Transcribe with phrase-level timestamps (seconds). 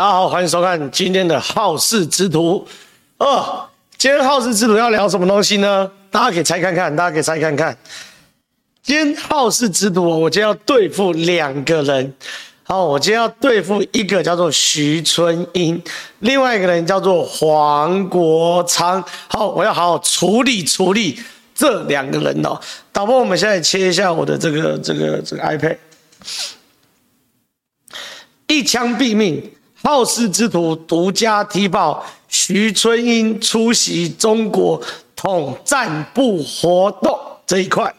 [0.00, 2.66] 大家好，欢迎收看今天的好事之徒。
[3.18, 3.68] 哦，
[3.98, 5.90] 今天好事之徒要聊什么东西呢？
[6.10, 7.76] 大家可以猜看看，大家可以猜看看。
[8.82, 12.14] 今天好事之徒，我今天要对付两个人。
[12.62, 15.78] 好，我今天要对付一个叫做徐春英，
[16.20, 19.04] 另外一个人叫做黄国昌。
[19.28, 21.20] 好，我要好好处理处理
[21.54, 22.58] 这两个人哦。
[22.90, 25.76] 导播，我们现在切一下我的这个这个这个 iPad，
[28.46, 29.52] 一枪毙命。
[29.82, 34.80] 好事之徒独家踢爆，徐春英出席中国
[35.16, 37.92] 统战部活动这一块。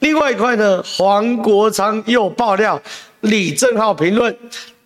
[0.00, 2.80] 另外一块呢，黄国昌又爆料
[3.20, 4.36] 李正浩评论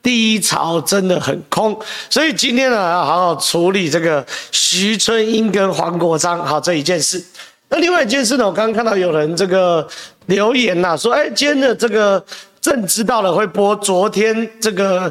[0.02, 1.74] 低潮真的很空，
[2.10, 7.22] 所以今天呢要好好处理这个徐春英跟黄国昌好这一件事。
[7.70, 9.86] 那另外一件事呢，我刚刚看到有人这个
[10.26, 12.22] 留言呐、啊，说哎，今天的这个
[12.60, 15.10] 朕知道了会播昨天这个。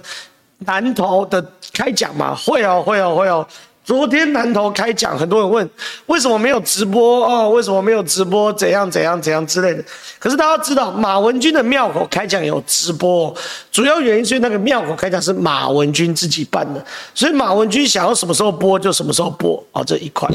[0.65, 1.43] 南投的
[1.73, 3.45] 开讲嘛，会哦，会哦，会哦。
[3.83, 5.67] 昨天南投开讲，很多人问
[6.05, 7.49] 为什么没有直播哦？
[7.49, 8.53] 为什么没有直播？
[8.53, 9.83] 怎样怎样怎样之类的。
[10.19, 13.35] 可是大家知道，马文君的庙口开讲有直播，
[13.71, 20.29] 主要原因是那个庙口开讲是马文君自己办的，所以马文君想要什么时候播就什么时候播啊、这一块。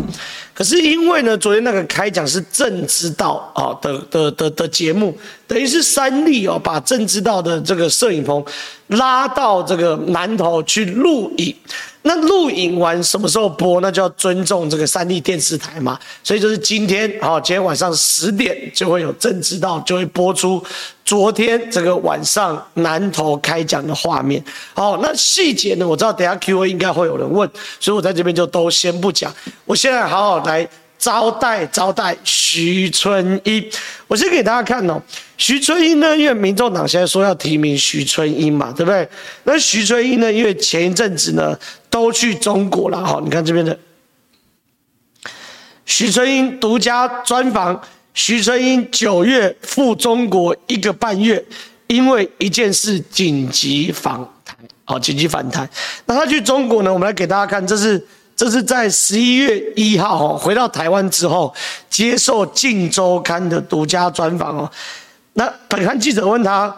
[0.52, 5.16] 可是因为呢，昨天那个开讲是朕知道啊的的的的节目，
[5.46, 8.44] 等于是三立哦把郑知道的这个摄影棚
[8.88, 11.54] 拉到这个南投去录影。
[12.02, 13.80] 那录影完什么时候播？
[13.80, 15.98] 那就要尊重这个三立电视台嘛。
[16.22, 20.62] 所以就是今天，好，今天晚上十点就会有郑知道，就会播出
[21.04, 24.40] 昨天这个晚上南投开讲的画面。
[24.72, 25.88] 好，那细节呢？
[25.88, 27.48] 我知道等下 Q&A 应该会有人问，
[27.80, 29.34] 所以我在这边就都先不讲。
[29.64, 30.68] 我现在好好来。
[30.98, 33.64] 招待招待徐春英，
[34.06, 35.00] 我先给大家看哦。
[35.36, 39.06] 徐春英呢，因为民众党现在说要提名徐春英嘛，对不对？
[39.44, 41.56] 那徐春英呢，因为前一阵子呢
[41.90, 43.20] 都去中国了哈。
[43.22, 43.78] 你看这边的
[45.84, 47.80] 徐春英独家专访，
[48.14, 51.44] 徐春英九月赴中国一个半月，
[51.88, 55.68] 因为一件事紧急访台，好，紧急访台。
[56.06, 58.02] 那他去中国呢，我们来给大家看，这是。
[58.36, 61.52] 这是在十一月一号哦，回到台湾之后
[61.88, 64.70] 接受《镜周刊》的独家专访哦。
[65.32, 66.74] 那本刊记者问他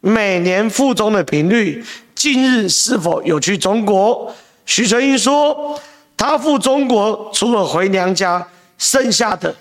[0.00, 1.82] 每年赴中的频率，
[2.14, 4.34] 近日是否有去中国？
[4.66, 5.80] 徐春英说，
[6.14, 9.54] 他赴中国除了回娘家，剩下的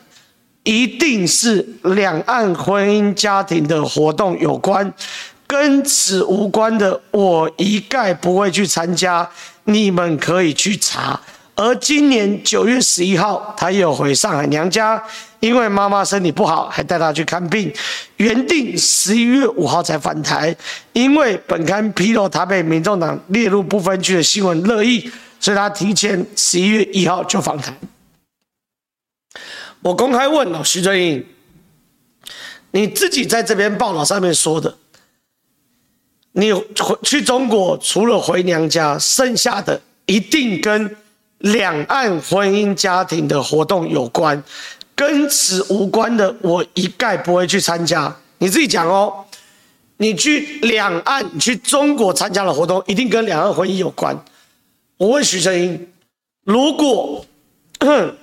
[0.64, 4.94] 一定是两岸婚姻家庭的活动有关，
[5.48, 9.30] 跟此无关的我一概不会去参加，
[9.64, 11.18] 你们可以去查。
[11.58, 15.04] 而今年九月十一号，他又回上海娘家，
[15.40, 17.74] 因为妈妈身体不好，还带她去看病。
[18.18, 20.56] 原定十一月五号才返台，
[20.94, 27.76] 因为本刊披露他被民众党列入不分区的新闻热议，所以他提前十一月一号就访台。
[29.82, 31.26] 我公开问了徐春英，
[32.70, 34.78] 你自己在这篇报道上面说的，
[36.34, 36.64] 你回
[37.02, 40.96] 去中国除了回娘家，剩下的一定跟。
[41.40, 44.44] 两岸婚姻家庭的活动有关，
[44.96, 48.16] 跟此无关的，我一概不会去参加。
[48.40, 49.24] 你自己讲哦，
[49.98, 54.18] 你去两岸，你去中国参加的活动，一定跟两岸婚姻有关。
[54.98, 55.88] 我问徐春英，
[56.44, 57.24] 如果，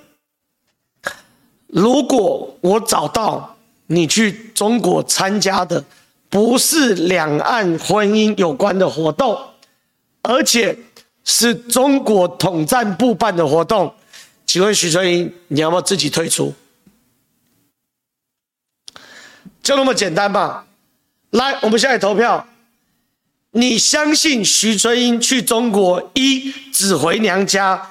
[1.67, 3.55] 如果我找到
[3.87, 5.81] 你去中国参加的
[6.29, 9.39] 不是两岸婚姻有关的活动，
[10.21, 10.77] 而且。
[11.25, 13.93] 是中国统战部办的活动，
[14.45, 16.53] 请问徐春英，你要不要自己退出？
[19.61, 20.65] 就那么简单吧。
[21.31, 22.47] 来，我们现在投票。
[23.51, 27.89] 你相信徐春英去中国一只回娘家，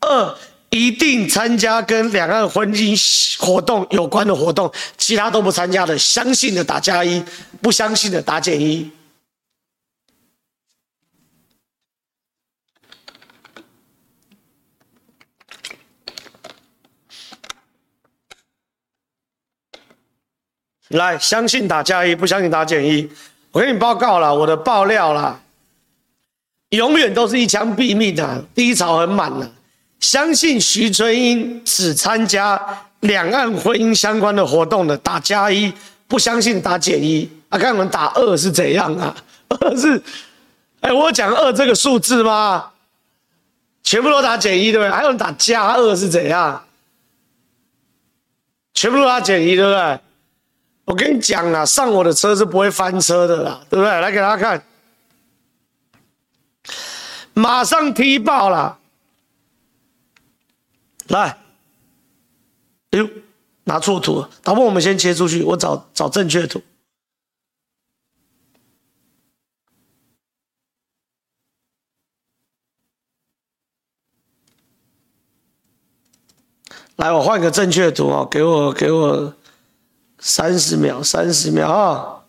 [0.00, 0.38] 二
[0.68, 2.94] 一定参加跟两岸婚姻
[3.38, 7.24] 活动有关的活动，其他都不参加的，相信的打加一，
[7.62, 8.90] 不相信的打减一。
[20.88, 23.08] 来，相信打加一，不相信打减一。
[23.52, 25.40] 我给你报告了，我的爆料啦，
[26.70, 29.50] 永远都是一枪毙命的，低潮很满的。
[29.98, 32.60] 相信徐春英只参加
[33.00, 35.72] 两岸婚姻相关的活动的，打加一；
[36.06, 37.28] 不相信打减一。
[37.48, 39.16] 啊，看我们打二是怎样啊？
[39.48, 40.00] 二是，
[40.80, 42.70] 哎，我讲二这个数字吗？
[43.82, 44.90] 全部都打减一，对不对？
[44.90, 46.64] 还有人打加二是怎样？
[48.74, 49.98] 全部都打减一，对不对？
[50.86, 54.00] 我跟你讲啦，上我的车是不会翻车的啦，对不对？
[54.00, 54.64] 来给大家看，
[57.34, 58.78] 马上踢爆了。
[61.08, 61.38] 来，
[62.92, 63.08] 哎呦，
[63.64, 66.62] 拿错图了，导播，我们先切出去，我找找正确图。
[76.96, 79.35] 来，我换个正确图哦，给我给我
[80.26, 82.24] 三十秒，三十秒啊！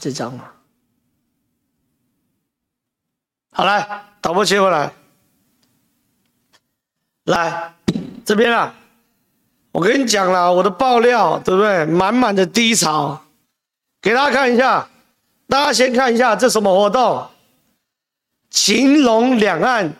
[0.00, 0.44] 这张嘛，
[3.50, 4.92] 好来，导播切过来，
[7.24, 7.74] 来
[8.24, 8.72] 这边啊，
[9.72, 11.84] 我跟你讲了，我的爆料对不对？
[11.84, 13.20] 满满的低潮，
[14.00, 14.88] 给大家看一下，
[15.48, 17.28] 大家先看一下这什么活动？
[18.50, 19.92] 情龙两岸。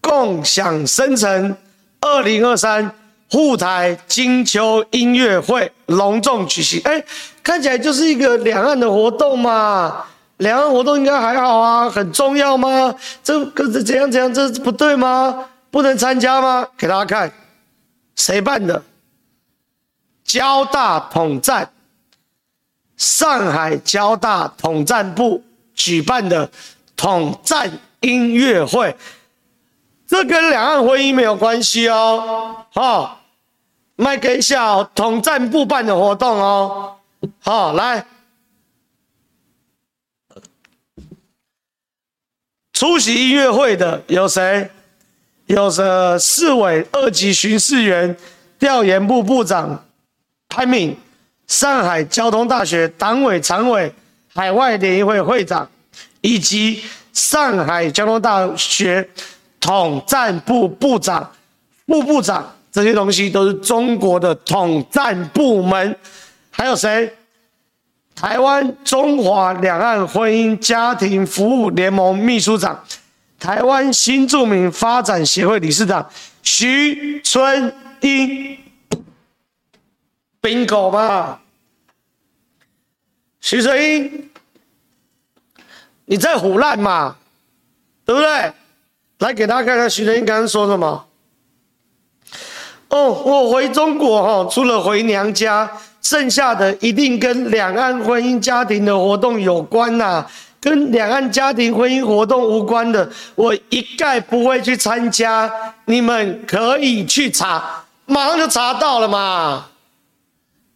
[0.00, 1.56] 共享生成
[2.00, 2.94] 二零二三
[3.30, 6.80] 沪台金秋音乐会隆重举行。
[6.84, 7.04] 哎，
[7.42, 10.04] 看起来就是一个两岸的活动嘛。
[10.38, 12.94] 两岸活动应该还好啊，很重要吗？
[13.24, 14.32] 这个是怎样怎样？
[14.32, 15.46] 这不对吗？
[15.70, 16.68] 不能参加吗？
[16.76, 17.32] 给大家看，
[18.14, 18.82] 谁办的？
[20.24, 21.70] 交大统战，
[22.96, 25.42] 上海交大统战部
[25.74, 26.50] 举办的
[26.96, 27.70] 统战
[28.00, 28.94] 音乐会。
[30.06, 33.15] 这跟两岸婚姻没有关系哦，好，
[33.96, 36.96] 卖给小统战部办的活动哦，
[37.40, 38.06] 好，来，
[42.72, 44.70] 出席音乐会的有谁？
[45.46, 48.16] 有着市委二级巡视员、
[48.58, 49.84] 调研部部长
[50.48, 50.96] 潘敏，
[51.46, 53.92] 上海交通大学党委常委、
[54.34, 55.68] 海外联谊会会长，
[56.20, 56.82] 以及
[57.12, 59.08] 上海交通大学。
[59.58, 61.32] 统战部部长、
[61.88, 65.96] 副部长这些东西都是中国的统战部门，
[66.50, 67.10] 还有谁？
[68.14, 72.84] 台湾中华两岸婚姻家庭服务联盟秘书长，
[73.38, 76.06] 台湾新著名发展协会理事长
[76.42, 78.58] 徐春英
[80.42, 81.40] ，bingo 嘛？
[83.40, 84.30] 徐春英，
[86.04, 87.16] 你在唬烂嘛？
[88.04, 88.52] 对不对？
[89.20, 91.05] 来给大家看看徐春英刚刚说什么。
[92.96, 95.70] 哦，我回中国哈，除了回娘家，
[96.00, 100.24] 剩下的一定跟两岸婚姻家庭的活动有关呐。
[100.58, 105.50] 跟两岸家庭婚姻活动无关的，我一概不会去参加。
[105.84, 109.66] 你们可以去查，马上就查到了嘛。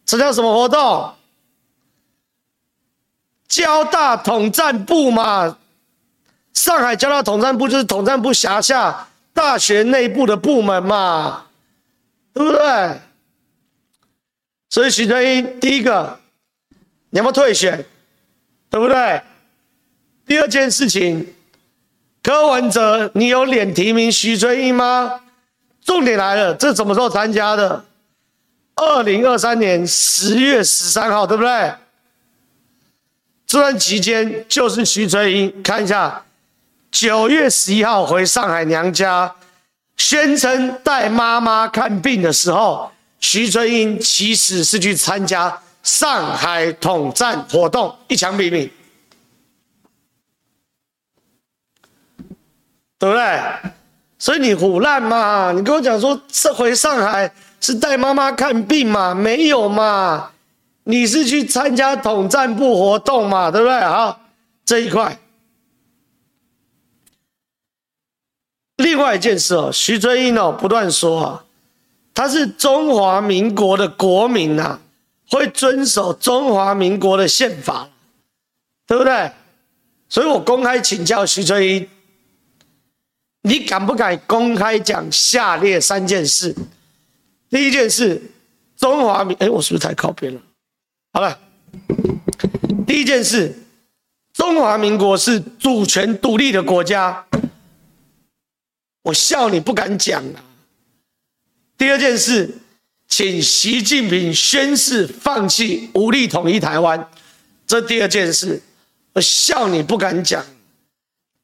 [0.05, 1.11] 这叫什么活动？
[3.47, 5.57] 交大统战部嘛。
[6.53, 11.43] 上海交大统战部就是统战部辖下大学内部的部门嘛，
[12.33, 12.99] 对不对？
[14.69, 16.19] 所以徐春英第一个，
[17.09, 17.85] 你要不要退选？
[18.69, 19.21] 对不对？
[20.25, 21.33] 第二件事情，
[22.23, 25.21] 柯文哲，你有脸提名徐春英吗？
[25.83, 27.83] 重点来了，这什么时候参加的？
[28.75, 31.73] 二零二三年十月十三号，对不对？
[33.45, 36.23] 这段期间就是徐春英，看一下。
[36.89, 39.33] 九月十一号回上海娘家，
[40.01, 48.67] 宣称带妈妈看病的时候，徐春英其实是去参加上海统战活动，一枪毙命，
[52.97, 53.39] 对不对？
[54.17, 55.51] 所以你胡乱嘛？
[55.51, 59.13] 你跟我讲说这回上海是带妈妈看病嘛？
[59.13, 60.31] 没有嘛？
[60.85, 63.51] 你是去参加统战部活动嘛？
[63.51, 63.79] 对不对？
[63.81, 64.19] 好，
[64.65, 65.15] 这一块。
[68.81, 71.43] 另外一件事哦，徐春英哦不断说啊，
[72.13, 74.79] 他是中华民国的国民呐，
[75.29, 77.89] 会遵守中华民国的宪法，
[78.87, 79.31] 对不对？
[80.09, 81.87] 所以我公开请教徐春英，
[83.43, 86.55] 你敢不敢公开讲下列三件事？
[87.49, 88.21] 第一件事，
[88.77, 90.41] 中华民，哎，我是不是太靠边了？
[91.13, 91.39] 好了，
[92.85, 93.53] 第一件事，
[94.33, 97.25] 中华民国是主权独立的国家。
[99.03, 100.43] 我笑你不敢讲啊！
[101.77, 102.49] 第二件事，
[103.07, 107.09] 请习近平宣誓放弃武力统一台湾，
[107.65, 108.61] 这第二件事，
[109.13, 110.45] 我笑你不敢讲。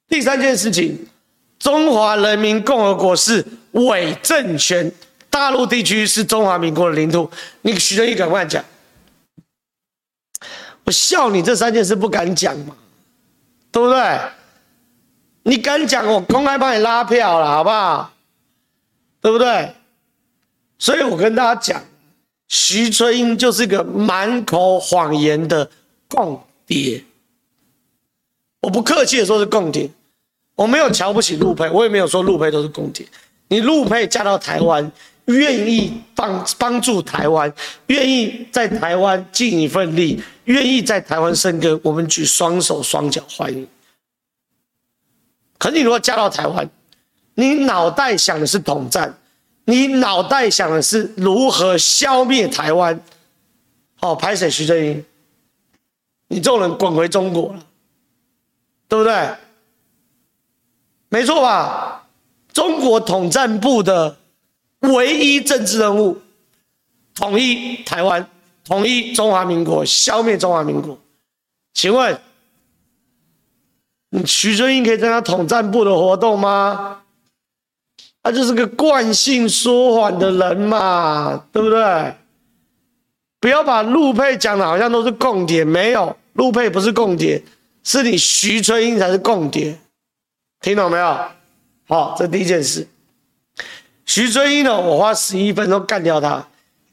[0.07, 1.07] 第三件事情，
[1.57, 4.91] 中华人民共和国是伪政权，
[5.29, 7.29] 大陆地区是中华民国的领土，
[7.61, 8.63] 你徐正义敢不敢讲？
[10.83, 12.77] 我笑你这三件事不敢讲嘛，
[13.71, 14.19] 对不对？
[15.47, 18.11] 你敢讲，我公开帮你拉票了，好不好？
[19.21, 19.71] 对不对？
[20.77, 21.81] 所以我跟大家讲，
[22.49, 25.69] 徐春英就是个满口谎言的
[26.09, 27.01] 共谍。
[28.59, 29.89] 我不客气的说是共谍，
[30.55, 33.07] 我没有瞧不起陆配，我也没有说陆配都是共谍。
[33.47, 34.91] 你陆配嫁到台湾，
[35.27, 37.51] 愿意帮帮助台湾，
[37.85, 43.65] 愿意在台湾尽一份力，愿意在台湾生根，我们举双手双脚欢迎。
[45.57, 46.69] 可是你如果嫁到台湾，
[47.35, 49.17] 你脑袋想的是统战，
[49.65, 52.99] 你脑袋想的是如何消灭台湾。
[53.99, 54.49] 好，拍谁？
[54.49, 55.03] 徐正英，
[56.27, 57.59] 你这种人滚回中国了，
[58.87, 59.35] 对不对？
[61.09, 62.07] 没错吧？
[62.53, 64.17] 中国统战部的
[64.81, 66.19] 唯一政治任务，
[67.15, 68.29] 统一台湾，
[68.65, 70.99] 统一中华民国，消灭中华民国。
[71.73, 72.19] 请问，
[74.25, 77.01] 徐正英可以参加统战部的活动吗？
[78.23, 82.15] 他就是个惯性说谎的人嘛，对不对？
[83.39, 87.41] 不要把陆配讲的好像都是共谍，没有，陆配不是共谍，
[87.83, 89.79] 是你徐春英才是共谍，
[90.59, 91.19] 听懂没有？
[91.87, 92.85] 好，这第一件事。
[94.05, 96.45] 徐春英呢，我花十一分钟干掉他，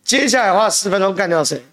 [0.05, 1.65] 接下来花十分钟干掉谁？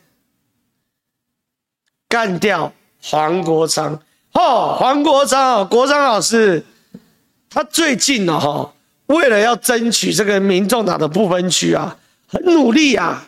[2.07, 3.99] 干掉黄国昌。
[4.33, 6.63] 哦，黄国昌，国昌老师，
[7.49, 8.71] 他最近呢，哈，
[9.07, 11.95] 为了要争取这个民众党的不分区啊，
[12.27, 13.27] 很努力啊。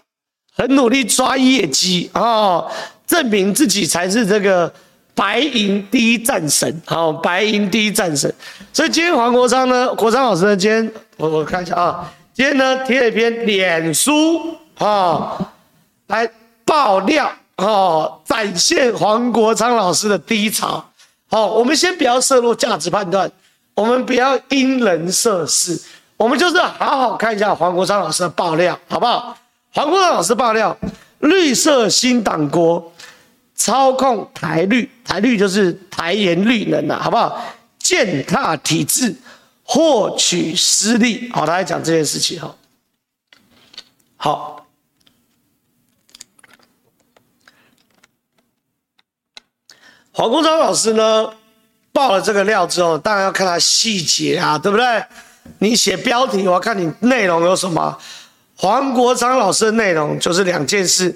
[0.55, 2.63] 很努力抓业绩啊，
[3.07, 4.71] 证明自己才是这个
[5.15, 8.31] 白银第一战神啊，白银第一战神。
[8.71, 15.51] 所以今天黄国昌呢，国昌老师呢，今天我我看一下啊，今天呢贴了一篇脸书啊，
[16.05, 16.29] 来
[16.63, 20.87] 爆料啊，展现黄国昌老师的低潮。
[21.33, 23.31] 好，我们先不要涉入价值判断，
[23.73, 25.81] 我们不要因人设事，
[26.15, 29.35] 我们就是好好看一下黄国昌老师的爆料，好不好？
[29.71, 30.77] 黄国昌老师爆料，
[31.21, 32.93] 绿色新党国
[33.55, 37.43] 操控台绿，台绿就是台盐绿能呐，好不好？
[37.79, 39.15] 践踏体制，
[39.63, 41.31] 获取私利。
[41.33, 42.55] 好，他来讲这件事情哈。
[44.17, 44.62] 好，
[50.13, 51.27] 黄国昌老师呢，
[51.91, 55.03] 爆了这个料之后，当然要看他细节啊，对不对？
[55.57, 57.97] 你写标题，我要看你内容有什么。
[58.55, 61.13] 黄国昌老师的内容就是两件事，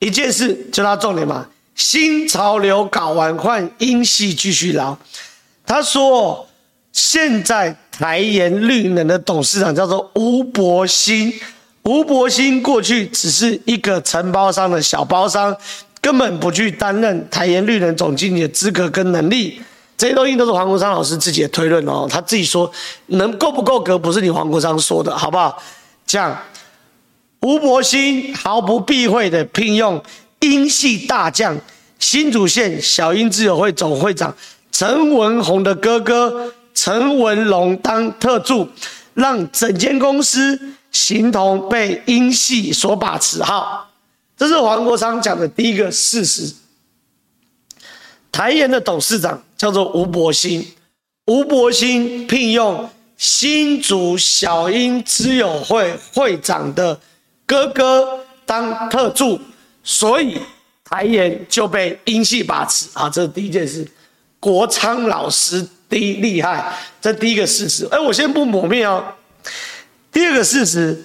[0.00, 4.98] 一件事就他重点嘛，新潮流搞完换英系继续捞。
[5.64, 6.46] 他说，
[6.92, 11.32] 现在台盐绿能的董事长叫做吴伯兴，
[11.84, 15.56] 吴伯兴过去只是一个承包商的小包商，
[16.04, 19.58] 根本不去担任台盐绿能总经理的资格跟能力。
[19.96, 22.70] 这些东西都是黄国昌老师自己的推论哦，他自己说
[23.06, 25.56] 能够不够格，不是你黄国昌说的，好不好？
[26.04, 26.36] 这样。
[27.40, 30.02] 吴伯兴毫不避讳的聘用
[30.40, 31.56] 英系大将
[31.98, 34.34] 新竹县小英自由会总会长
[34.72, 38.68] 陈文宏的哥哥陈文龙当特助，
[39.14, 43.42] 让整间公司形同被英系所把持。
[43.42, 43.88] 好，
[44.44, 46.52] 这是黄国昌讲的第一个事实。
[48.30, 50.62] 台盐的董事长叫做吴伯兴，
[51.28, 57.00] 吴伯兴聘用新竹小英知友会会长的。
[57.46, 59.40] 哥哥当特助，
[59.82, 60.38] 所以
[60.84, 63.08] 台盐就被英系把持啊！
[63.08, 63.86] 这是第一件事。
[64.40, 67.88] 国昌老师第一厉害，这第一个事实。
[67.90, 69.02] 哎，我先不抹灭哦。
[70.12, 71.02] 第二个事实，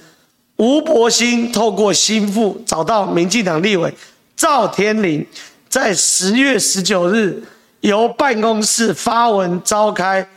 [0.60, 3.94] 吴伯兴透过心腹找到民进党立委
[4.36, 5.26] 赵天麟，
[5.68, 7.42] 在十月十九日
[7.80, 10.30] 由办公室发文召开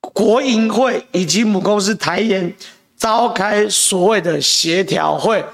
[0.00, 2.54] 国营会以及母公司台研。
[2.98, 5.44] 召开所谓的协调会，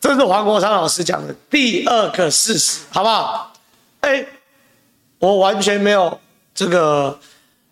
[0.00, 3.52] 这是黄国昌老师讲的第二个事实，好不好？
[4.02, 4.24] 哎，
[5.18, 6.16] 我完全没有
[6.54, 7.18] 这个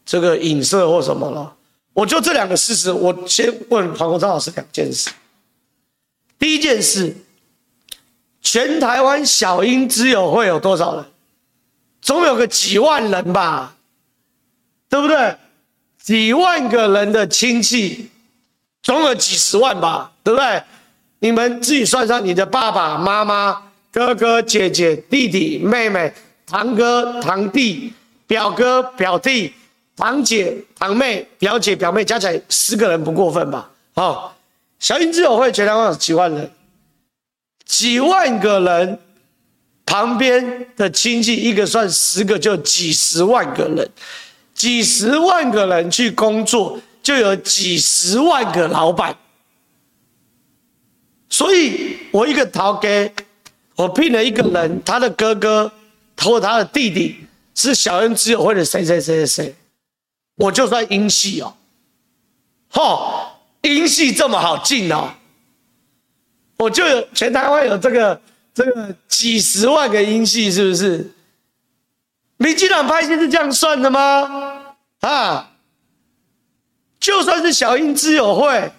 [0.04, 1.54] 这个影射或什么了，
[1.92, 5.08] 我就这两个事实，我先问黄国昌老师两件事。
[6.44, 7.16] 第一件事，
[8.42, 11.04] 全台湾小英之友会有多少人？
[12.02, 13.74] 总有个几万人吧，
[14.90, 15.36] 对不对？
[16.02, 18.10] 几万个人的亲戚。
[18.82, 20.62] 总有几十万吧，对不对？
[21.20, 26.12] 你们自己算上你的爸爸妈妈、哥哥姐姐、弟弟妹妹、
[26.46, 27.90] 堂哥堂弟、
[28.26, 29.54] 表哥表弟、
[29.96, 33.70] 堂姐堂妹、表姐表妹，加起来十个人不过分吧？
[33.94, 34.30] 哦，
[34.84, 36.50] 小英之友会全台湾有几万人，
[37.64, 38.98] 几万个人，
[39.86, 43.90] 旁边的亲戚一个算十个，就几十万个人，
[44.52, 46.78] 几十万个人去工作。
[47.02, 49.16] 就有几十万个老板，
[51.30, 53.12] 所以我一个头家，
[53.76, 55.72] 我聘了一个人，他的哥哥
[56.16, 59.54] 或他的弟弟是小英之友会的谁谁谁谁谁，
[60.36, 61.54] 我就算英系哦，
[62.70, 63.33] 吼，
[63.64, 65.14] 音系这么好进哦，
[66.58, 68.20] 我就有全台湾有这个
[68.52, 71.12] 这个几十万个音系，是不是？
[72.36, 74.76] 民进党派系是这样算的吗？
[75.00, 75.52] 啊，
[77.00, 78.72] 就算是小英知友会，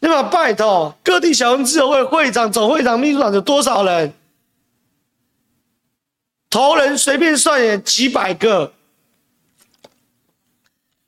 [0.00, 4.12] 你把拜托各地小英知友会会长、总会长、秘书长有多少人？
[6.48, 8.72] 头人随便算也几百个，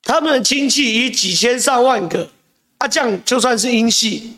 [0.02, 2.28] 他们的亲戚以几千上万个，
[2.78, 4.36] 啊，这样就算是英系，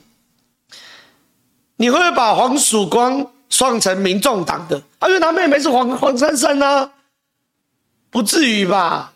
[1.77, 4.83] 你会不会把黄曙光算成民众党的？
[4.99, 6.93] 啊，因为他妹妹是黄黄珊珊啊，
[8.11, 9.13] 不至于吧？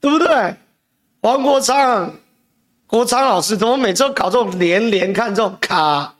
[0.00, 0.56] 对不对？
[1.20, 2.14] 黄国昌，
[2.86, 6.14] 国昌老师怎么每次都搞这种连连看这种卡，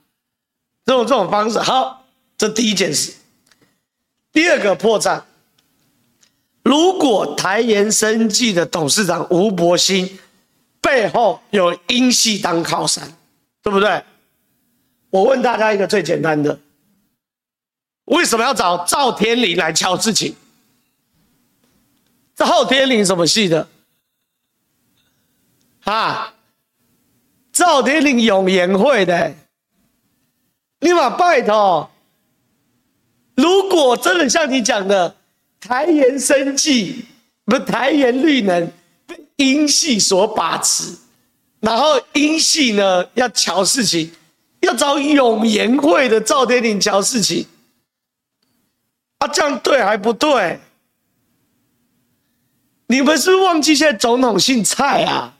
[0.84, 1.58] 这种这种方式？
[1.60, 2.04] 好，
[2.36, 3.14] 这第一件事。
[4.32, 5.22] 第二个破绽，
[6.66, 10.18] 如果台盐生技的董事长吴伯兴
[10.80, 13.16] 背后有英系当靠山，
[13.62, 14.02] 对不对？
[15.10, 16.58] 我问大家一个最简单的：
[18.06, 20.34] 为什么要找赵天麟来敲事情？
[22.34, 23.68] 赵天麟什么系的？
[25.84, 26.34] 啊，
[27.52, 29.36] 赵天麟永延会的，
[30.80, 31.88] 你把拜托。
[33.36, 35.14] 如果真的像你讲的，
[35.66, 37.04] 台盐生技
[37.44, 38.70] 不台盐绿能
[39.06, 40.96] 被英系所把持，
[41.60, 44.10] 然后英系呢要乔事情，
[44.60, 47.44] 要找永延会的赵天麟乔事情，
[49.18, 50.60] 啊，这样对还不对？
[52.86, 55.34] 你们是忘记现在总统姓蔡啊？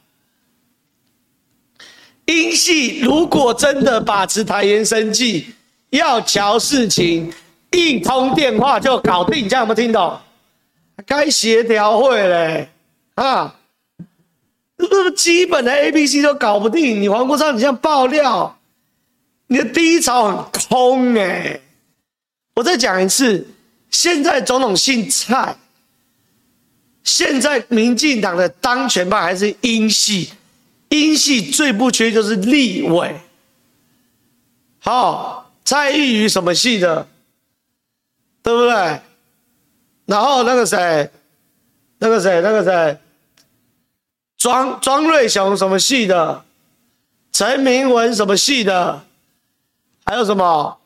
[2.25, 5.55] 英系如果真的把持台盐生技，
[5.91, 7.33] 要乔事情。
[7.71, 10.19] 一通电话就搞定，这样有没有听懂？
[11.05, 12.71] 该协调会嘞，
[13.17, 13.55] 啊，
[14.79, 17.03] 这不基本的 A、B、C 都搞不定。
[17.03, 18.59] 你黄国昌，你这样爆料，
[19.49, 21.61] 你的低潮很空哎、
[22.55, 23.47] 我再讲一次，
[23.91, 25.55] 现在总统姓蔡，
[27.05, 30.33] 现在民进党的当权派还是英系，
[30.89, 33.15] 英系最不缺就是立委。
[34.79, 37.07] 好，蔡易余什么系的？
[38.47, 39.01] 对不对？
[40.05, 41.11] 然后那个谁，
[41.99, 42.97] 那个谁，那个谁，
[44.37, 46.45] 庄庄瑞雄什么系的？
[47.33, 49.03] 陈明文什么系的？
[50.05, 50.79] 还有什么？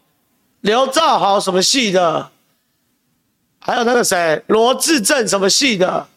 [0.62, 2.30] 刘兆豪什么系的？
[3.58, 6.08] 还有那个谁，罗志政什么系的？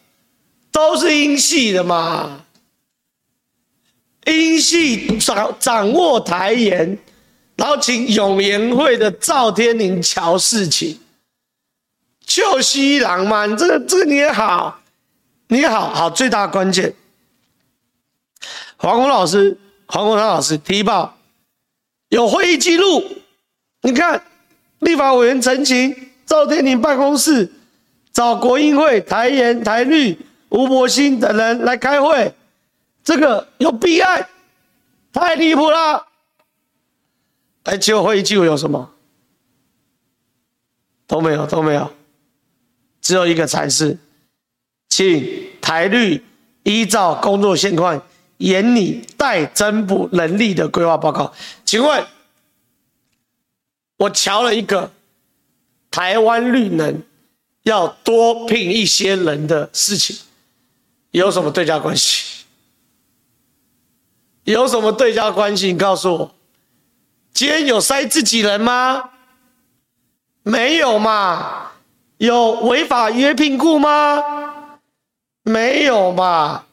[0.72, 2.40] 都是英系的嘛。
[4.24, 6.98] 英系掌掌握台盐，
[7.56, 10.98] 然后请永延会的赵天麟乔事情。
[12.26, 14.80] 就西郎嘛，你这个这个你也好，
[15.48, 16.94] 你也好好最大关键。
[18.76, 19.56] 黄宏老师、
[19.86, 21.16] 黄国昌老师提报
[22.08, 23.02] 有会议记录，
[23.82, 24.22] 你看
[24.80, 27.52] 立法委员陈情，赵天麟办公室
[28.12, 32.34] 找国英会、台研、台律、吴伯兴等人来开会，
[33.02, 34.28] 这个有弊案，
[35.12, 36.06] 太离谱了。
[37.64, 38.90] 哎，结果会议记录有什么？
[41.06, 41.90] 都没有，都没有。
[43.04, 43.98] 只有一个才是，
[44.88, 46.24] 请台绿
[46.62, 48.02] 依照工作现况，
[48.38, 51.30] 研拟待增补人力的规划报告。
[51.66, 52.06] 请问，
[53.98, 54.90] 我瞧了一个
[55.90, 57.02] 台湾绿能
[57.64, 60.16] 要多聘一些人的事情，
[61.10, 62.46] 有什么对价关系？
[64.44, 65.70] 有什么对价关系？
[65.70, 66.34] 你告诉我，
[67.34, 69.10] 今天有塞自己人吗？
[70.42, 71.72] 没有嘛？
[72.18, 74.22] 有违法约聘雇吗？
[75.42, 76.64] 没有吧。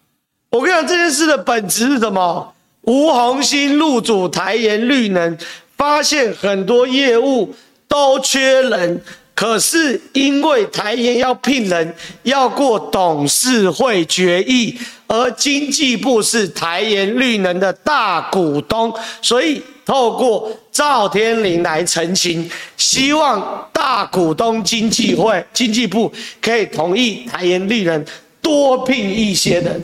[0.50, 2.54] 我跟你讲，这件事的本质是什么？
[2.82, 5.38] 吴鸿兴入主台盐绿能，
[5.76, 7.54] 发现很多业务
[7.88, 9.02] 都缺人，
[9.34, 14.78] 可是因为台盐要聘人，要过董事会决议，
[15.08, 19.62] 而经济部是台盐绿能的大股东，所以。
[19.92, 26.10] 透过赵天麟来澄清，希望大股东经济会、经济部
[26.42, 28.06] 可以同意台盐绿能
[28.42, 29.84] 多聘一些人。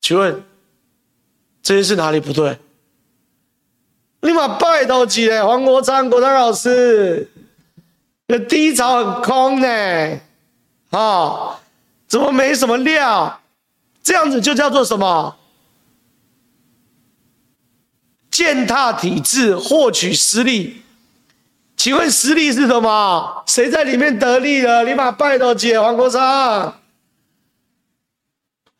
[0.00, 0.42] 请问
[1.62, 2.58] 这件事哪里不对？
[4.22, 7.30] 立马拜托起来，黄国昌、国昌老师，
[8.26, 9.68] 这低潮很空呢，
[10.90, 11.56] 啊、哦，
[12.08, 13.40] 怎么没什么料？
[14.02, 15.36] 这样子就叫做什么？
[18.34, 20.82] 践踏体制，获取私利，
[21.76, 23.44] 请问实力是什么？
[23.46, 24.82] 谁在里面得利了？
[24.82, 26.80] 你把拜托姐黄国昌，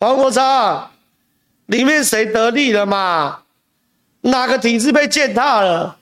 [0.00, 0.90] 黄国昌，
[1.66, 3.42] 里面谁得利了嘛？
[4.22, 5.98] 哪个体制被践踏了？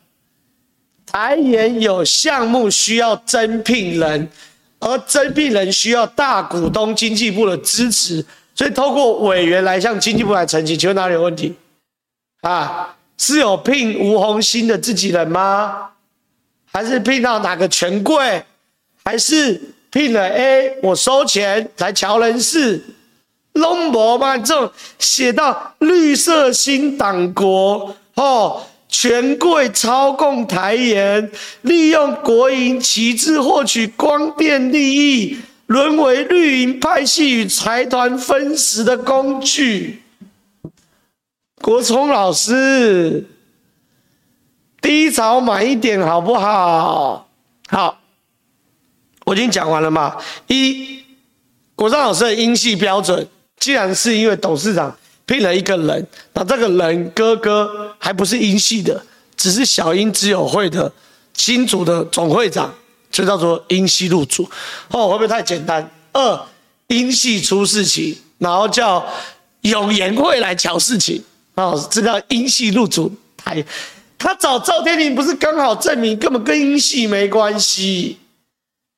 [1.04, 4.30] 台盐有项目需要增聘人，
[4.78, 11.54] 而增聘人需要大股东经济部的支持，所以透过委员来向经济部来澄清，请问哪里有问题？
[12.40, 15.90] 啊，是有聘吴鸿兴的自己人吗？
[16.72, 18.42] 还是聘到哪个权贵？
[19.04, 19.60] 还是
[19.92, 20.76] 聘了 A？
[20.82, 22.84] 我收钱来乔人事？
[23.52, 24.36] 龙博吗？
[24.36, 28.60] 这种写到绿色新党国哦。
[28.88, 31.30] 权贵操控台盐，
[31.62, 40.01] 利用国营旗帜获取光电利益，沦为绿营派系与财团分食的工具。
[41.62, 43.24] 国聪老师，
[44.80, 47.28] 低潮满一点好不好？
[47.68, 47.98] 好，
[49.24, 50.16] 我已经讲完了嘛。
[50.48, 51.04] 一，
[51.76, 53.26] 国聪老师的音系标准，
[53.60, 54.94] 既然是因为董事长。
[55.24, 59.00] 聘了一个人，那这个人哥哥还不是音系的，
[59.36, 60.92] 只是小英知友会的
[61.32, 62.74] 新组的总会长，
[63.08, 64.42] 就叫做音系入主。
[64.88, 65.88] 哦，会不会太简单？
[66.12, 66.46] 二，
[66.88, 69.06] 音系出事情，然后叫
[69.60, 71.22] 永延会来乔事情。
[71.54, 73.64] 哦，这叫英系入主台。
[74.18, 78.18] 他找赵天麟不是刚好证明根本跟英系没关系？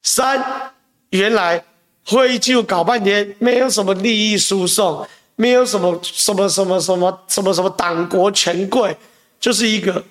[0.02, 0.72] 三，
[1.10, 1.64] 原来
[2.04, 5.06] 会议记录搞半天，没有什么利益输送。
[5.36, 8.96] 没有什么什么什么什么什么什么党国权贵，
[9.40, 10.04] 就是一个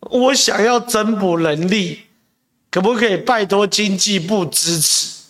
[0.00, 2.02] 我想要增补能力，
[2.70, 5.22] 可不可以拜托经济部支持？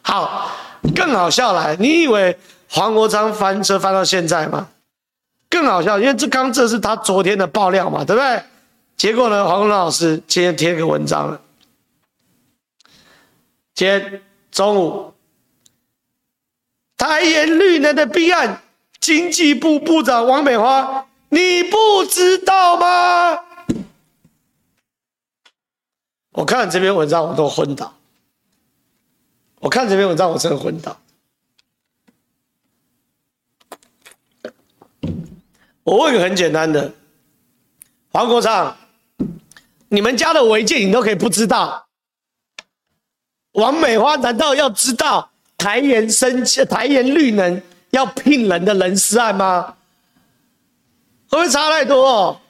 [0.00, 0.50] 好，
[0.94, 4.68] 更好笑来，你以为黄国昌翻车翻到现在吗？
[5.48, 8.42] 更好笑，因为这刚这是他昨天的爆料嘛，对不对？
[8.96, 11.40] 结果呢，黄国昌老师今天贴个文章了。
[13.74, 15.12] 今天中午，
[16.96, 18.62] 台盐绿能的弊案，
[19.00, 23.38] 经济部部长王美花，你不知道吗？
[26.32, 27.95] 我看了这篇文章，我都昏倒。
[29.60, 30.96] 我看这篇文章，我真的昏倒。
[35.82, 36.92] 我问个很简单的，
[38.12, 38.76] 黄国昌，
[39.88, 41.86] 你们家的违建，你都可以不知道？
[43.52, 49.76] 王美花难道要知道台盐生台盐绿能要聘人的人事案吗？
[51.28, 52.40] 会不会差太多哦？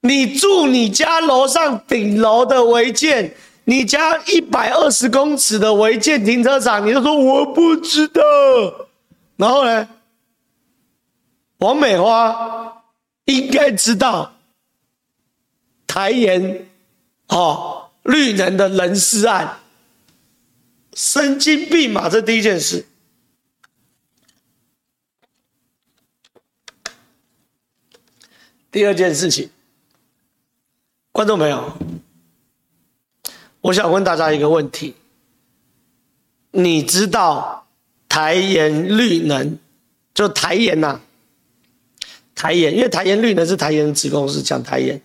[0.00, 3.34] 你住你家楼上顶楼的违建，
[3.64, 8.22] 你家一百二十公尺的违建停车场，你就说我不知道。
[9.36, 9.88] 然后呢，
[11.58, 12.84] 王美花
[13.24, 14.32] 应该知道
[15.86, 16.68] 台盐
[17.28, 17.76] 哦。
[18.02, 19.60] 绿能的人事案，
[20.94, 22.08] 神经病嘛？
[22.08, 22.86] 这第一件事。
[28.72, 29.50] 第二件事情，
[31.12, 31.76] 观众朋友，
[33.60, 34.94] 我想问大家一个问题：
[36.52, 37.66] 你知道
[38.08, 39.58] 台盐绿能
[40.14, 41.00] 就台盐呐、
[42.34, 45.00] 台盐，因为台盐绿能是台盐子公司，讲台盐，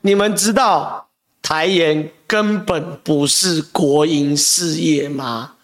[0.00, 1.08] 你们知道？
[1.42, 5.56] 台盐根本不是国营事业吗？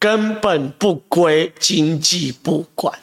[0.00, 2.98] 根本不归经济部管。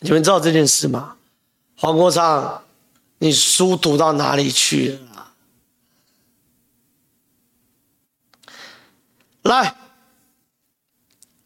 [0.00, 1.16] 你们知道这件事吗？
[1.76, 2.62] 黄国昌，
[3.24, 5.32] 你书读到哪里去了？
[9.40, 9.74] 来，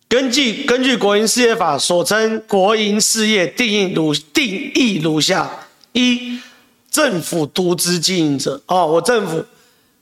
[0.09, 5.69] 根据根据国营事业法所称国营事业定义如定义如下。
[5.93, 6.41] 一、
[6.91, 9.47] 政府独资经营者，哦，我政府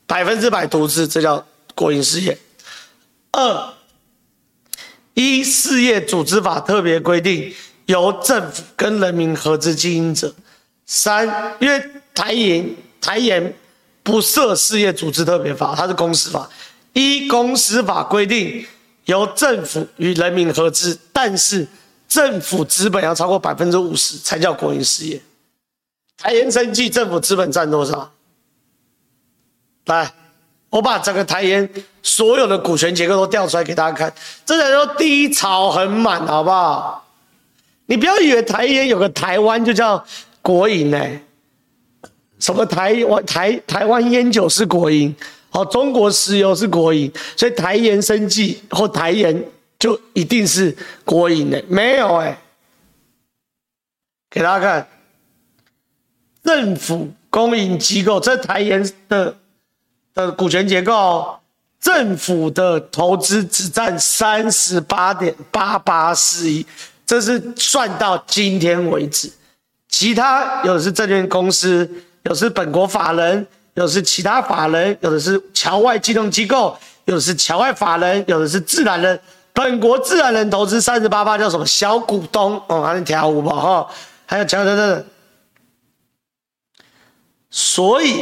[0.06, 2.38] 百分之百独资，这叫国营事业。
[3.32, 3.74] 二、
[5.12, 10.34] 依事业组织法特别规定，由政府跟人民合资经营者。
[10.86, 13.54] 三、因为台盐台盐
[14.02, 16.48] 不设事业组织特别法，它是公司法。
[16.92, 18.64] 依公司法规定，
[19.04, 21.66] 由政府与人民合资，但是
[22.08, 25.20] 政府资本要超过百分之五十，才叫国营事业。
[26.16, 28.10] 台盐生技政府资本占多少？
[29.84, 30.10] 来，
[30.70, 31.68] 我把整个台盐
[32.02, 34.14] 所有的股权结构都调出来给大家看，
[34.46, 37.06] 这才叫低潮很满，好不好？
[37.84, 40.02] 你不要以为台盐有个台湾就叫
[40.46, 41.04] 国营呢、
[42.38, 45.12] 什么台湾台台湾烟酒是国营，
[45.50, 49.44] 好，中国石油是国营，所以台盐生技或台盐
[49.76, 51.60] 就一定是国营的？
[51.66, 52.38] 没有哎、
[54.30, 54.88] 给大家看，
[56.44, 59.36] 政府公营机构这台盐的
[60.14, 61.40] 的股权结构，
[61.80, 66.64] 政府的投资只占三十八点八八四亿，
[67.04, 69.28] 这是算到今天为止，
[69.98, 71.90] 其他有的是证券公司，
[72.24, 73.46] 有的是本国法人。
[73.72, 79.18] 有的是其他法人，有的是侨外金融机构，有的是侨外法人，有的是自然人。
[79.54, 83.88] 本国自然人投资三十八趴叫什么小股东哦，还能跳舞吧哈？
[84.26, 85.06] 还有讲等等。
[87.50, 88.20] 所以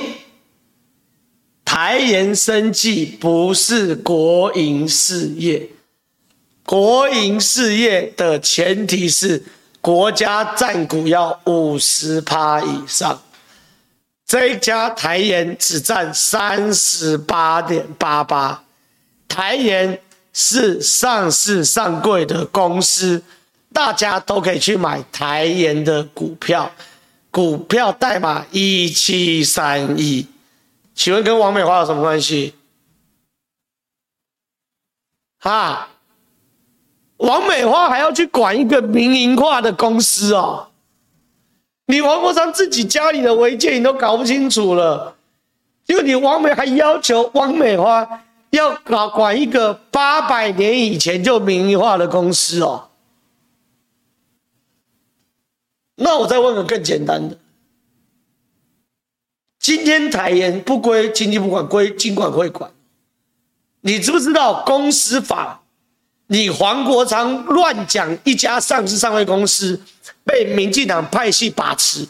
[1.64, 5.70] 台盐生技不是国营事业，
[6.64, 9.42] 国营事业的前提是
[9.84, 13.20] 国家占股要五十趴以上。
[14.24, 18.64] 这一家台盐只占三十八点八八，
[19.28, 20.00] 台盐
[20.32, 23.22] 是上市上柜的公司，
[23.74, 26.72] 大家都可以去买台盐的股票，
[27.30, 30.26] 股票代码一七三一，
[30.94, 32.54] 请问跟王美华有什么关系？
[35.38, 35.90] 哈，
[37.18, 40.68] 王美花还要去管一个民营化的公司哦？
[41.86, 45.16] 你王国昌自己家里的违建你都搞不清楚了，
[45.86, 52.88] 因为你王美还要求王美花要搞管一个八百年以前就民营化的公司哦。
[55.96, 57.38] 那我再问个更简单的：
[59.60, 62.70] 今天台盐不归经济部管，归金管会管，
[63.82, 65.63] 你知不知道公司法？
[66.26, 69.80] 你黄国昌乱讲一家上市上柜公司。
[70.26, 72.08] 被民进党派系把持，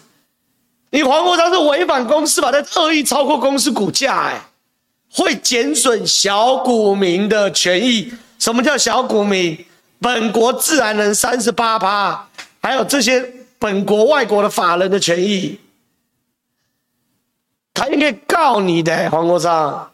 [0.90, 4.40] 你黄国昌是违反公司法，在恶意操控公司股价，哎，
[5.10, 8.14] 会减损小股民的权益。
[8.38, 9.66] 什么叫小股民？
[9.98, 12.28] 本国自然人三十八趴，
[12.62, 15.58] 还有这些本国外国的法人的权益，
[17.72, 19.90] 他应该告你的黄国昌，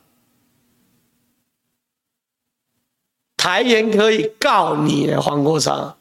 [3.41, 5.97] 台言可以告你黄国昌。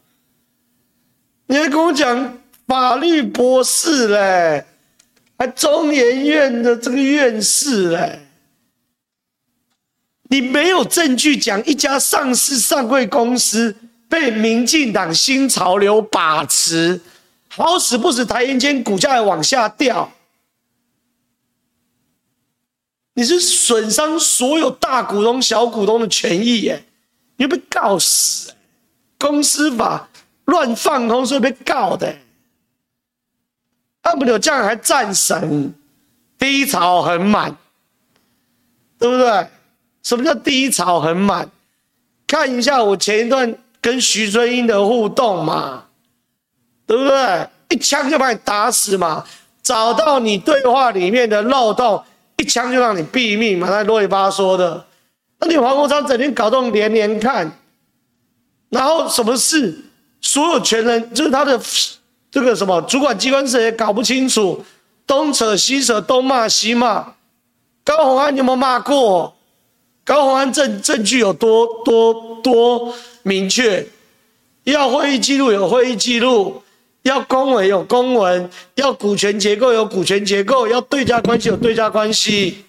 [1.46, 4.66] 你还跟我讲法律博士嘞，
[5.38, 8.28] 还中研院的这个院士嘞，
[10.24, 13.74] 你没有证据讲一家上市上柜公司
[14.06, 17.00] 被民进党新潮流把持，
[17.48, 20.12] 好死不死台言间股价还往下掉，
[23.14, 26.84] 你是损伤所有大股东、小股东的权益耶，
[27.40, 28.52] 你被告死，
[29.18, 30.06] 公司法。
[30.46, 32.12] 乱放空，所以被告的。
[34.02, 35.72] 按不了这样还战神，
[36.36, 37.56] 低潮很满，
[38.98, 39.46] 对不对？
[40.02, 41.48] 什么叫低潮很满？
[42.26, 45.84] 看一下我前一段跟徐春英的互动嘛，
[46.84, 47.48] 对不对？
[47.68, 49.24] 一枪就把你打死嘛，
[49.62, 52.02] 找到你对话里面的漏洞，
[52.38, 54.84] 一枪就让你毙命嘛，那啰里吧嗦的。
[55.40, 57.50] 那你黄国昌整天搞这种连连看，
[58.68, 59.76] 然后什么事？
[60.20, 61.58] 所有权人就是他的
[62.30, 64.62] 这个什么主管机关是也搞不清楚，
[65.06, 67.14] 东扯西扯，东骂西骂。
[67.82, 69.34] 高虹安你有没有骂过？
[70.04, 73.86] 高虹安证证据有多多多明确？
[74.64, 76.62] 要会议记录有会议记录，
[77.02, 82.66] 要公文有公文，要股权结构有股权结构，要对价关系有对价关系。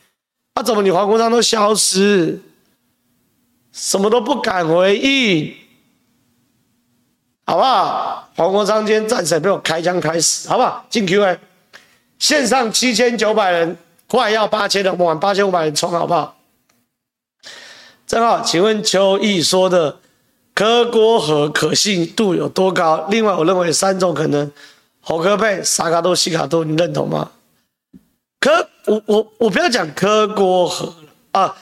[0.56, 2.40] 那、怎么你黄国昌都消失，
[3.72, 5.56] 什么都不敢回应？
[7.46, 8.30] 好不好？
[8.36, 10.86] 黄国昌今天战神被我开枪开死，好不好？
[10.90, 11.40] 进 Q&A，
[12.18, 16.38] 线上七千九百人，快要八千了，我们往八千五百人冲，好不好？
[18.08, 20.00] 正好，请问邱毅说的
[20.54, 23.08] 柯郭和可信度有多高？
[23.10, 24.52] 另外，我认为三种可能：
[25.02, 27.32] 侯柯配、沙卡多、西卡多，你认同吗？
[28.40, 30.94] 柯，我我我不要讲柯郭和
[31.32, 31.56] 啊，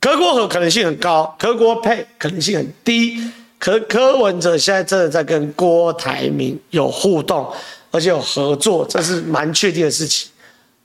[0.00, 3.20] 柯国和可能性很高，柯国配可能性很低。
[3.58, 7.44] 可柯文哲现在真的在跟郭台铭有互动，
[7.90, 10.30] 而且有合作，这是蛮确定的事情，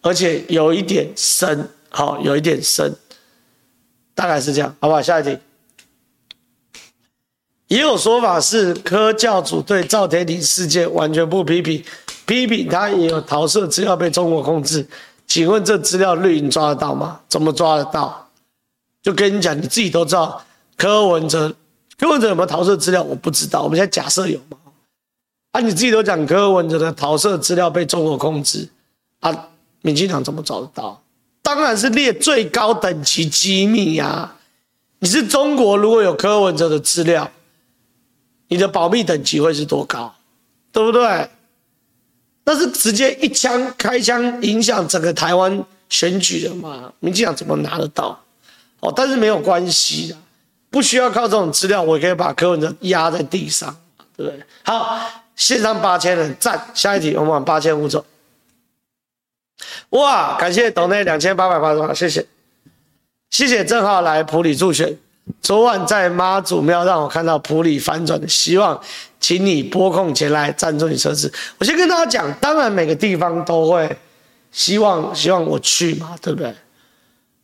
[0.02, 2.92] 而且有一点深，好，有一点深，
[4.16, 5.00] 大概是这样，好不好？
[5.00, 5.38] 下一题，
[7.68, 11.84] 也有说法是柯教主对赵天麟事件完全不批评，
[12.26, 14.84] 批评他也有桃色资料被中国控制，
[15.28, 17.20] 请问这资料绿营抓得到吗？
[17.30, 18.23] 怎么抓得到？
[19.04, 20.44] 就跟你讲，你自己都知道，
[20.76, 21.54] 柯文哲。
[21.96, 23.04] 柯文哲有没有桃色资料？
[23.04, 23.62] 我不知道。
[23.62, 24.58] 我们现在假设有嘛？
[25.52, 28.68] 啊，你自己都讲柯文哲的桃色资料被中国控制，
[29.20, 29.50] 啊，
[29.82, 31.04] 民进党怎么找得到？
[31.44, 34.36] 当然是列最高等级机密呀、
[35.00, 37.30] 你是中国，如果有柯文哲的资料，
[38.48, 40.16] 你的保密等级会是多高，
[40.72, 41.30] 对不对？
[42.46, 46.92] 那是直接一枪开枪影响整个台湾选举的嘛？
[47.00, 48.20] 民进党怎么拿得到？
[48.84, 50.18] 哦，但是没有关系的，
[50.70, 53.74] 不需要靠这种资料，我也可以把柯文哲压在地上，
[54.18, 54.44] 对不对？
[54.64, 55.00] 好，
[55.38, 58.06] 线上八千人赞，下一题我们往八千五走。
[59.92, 62.26] 哇，感谢董内两千八百八十八，谢谢，
[63.30, 64.98] 谢谢正好来普里助选。
[65.42, 68.78] 昨晚在妈祖庙让我看到普里反转的希望，
[69.22, 71.32] 请你拨空前来赞助你车子。
[71.58, 73.98] 我先跟大家讲，当然每个地方都会
[74.52, 76.54] 希望希望我去嘛，对不对？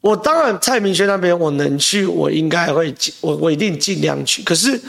[0.01, 4.43] 我当然蔡明轩那边我能去，我应该会尽我我一定尽量去。
[4.43, 4.79] 可是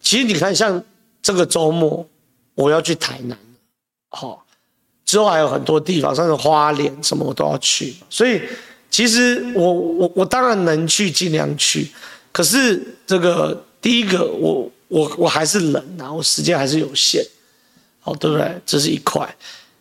[0.00, 0.82] 其实你看，像
[1.22, 2.06] 这个周末
[2.54, 3.38] 我要去台南，
[4.10, 4.44] 好，
[5.04, 8.40] 之后还有很多地方，像是花莲什么我都要去，所以。
[8.88, 11.90] 其实我我我当然能去，尽量去。
[12.32, 17.22] 可是这个第一个，我我我还是人呐，我时间还是有限，
[18.00, 18.58] 好，对不对？
[18.64, 19.28] 这是一块。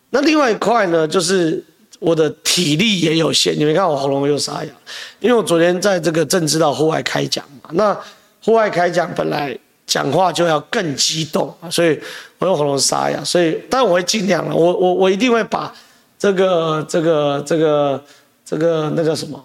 [0.09, 1.63] 那另外一块呢，就是
[1.99, 3.57] 我的体力也有限。
[3.57, 4.71] 你没看我喉咙又沙哑，
[5.19, 7.69] 因为我昨天在这个政治到户外开讲嘛。
[7.73, 7.97] 那
[8.43, 11.99] 户外开讲本来讲话就要更激动啊，所以
[12.39, 13.23] 我用喉咙沙哑。
[13.23, 15.73] 所以，但我会尽量了，我我我一定会把
[16.17, 18.03] 这个这个这个。
[18.47, 19.43] 这个那叫什么？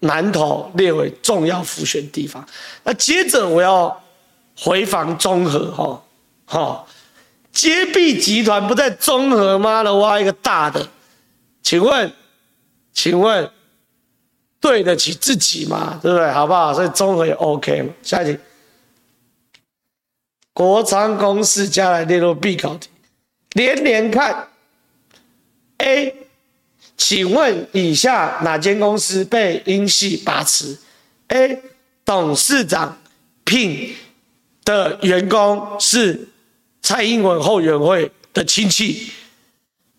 [0.00, 2.42] 南投列为重要辅选地方。
[2.82, 3.94] 那接着我要
[4.56, 6.02] 回防中和，哈，
[6.46, 6.84] 哈，
[7.52, 9.82] 接臂集团不在中和吗？
[9.82, 10.88] 的挖一个大的，
[11.68, 12.10] 请问，
[12.94, 13.50] 请问
[14.58, 16.00] 对得起自己吗？
[16.02, 16.30] 对不对？
[16.32, 16.72] 好不好？
[16.72, 17.92] 所以综合也 OK 嘛。
[18.02, 18.38] 下一题，
[20.54, 22.88] 国昌公司将来列入必考题，
[23.50, 24.48] 连连看
[25.76, 26.14] A。
[26.96, 30.78] 请问以下哪间公司被英系把持
[31.26, 31.62] ？A.
[32.02, 32.96] 董事长
[33.44, 33.94] 聘
[34.64, 36.28] 的员工是
[36.80, 39.12] 蔡英文后援会的亲戚。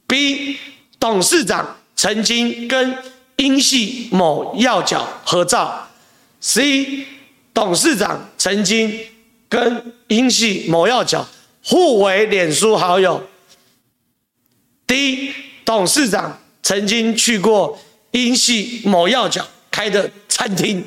[0.07, 0.57] B.
[0.99, 2.97] 董事长曾经跟
[3.37, 5.87] 英系某要角合照。
[6.41, 7.07] C.
[7.53, 8.99] 董事长曾经
[9.47, 11.27] 跟英系某要角
[11.63, 13.23] 互为脸书好友。
[14.85, 15.33] D.
[15.65, 16.39] 董事长。
[16.61, 17.79] 曾经去过
[18.11, 20.85] 英系某要角开的餐厅，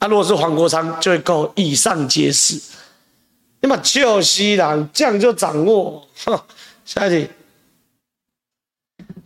[0.00, 2.60] 那、啊、如果是黄国昌，就会够以上皆是。
[3.60, 6.04] 那么就西郎这样就掌握。
[6.84, 7.30] 下一题，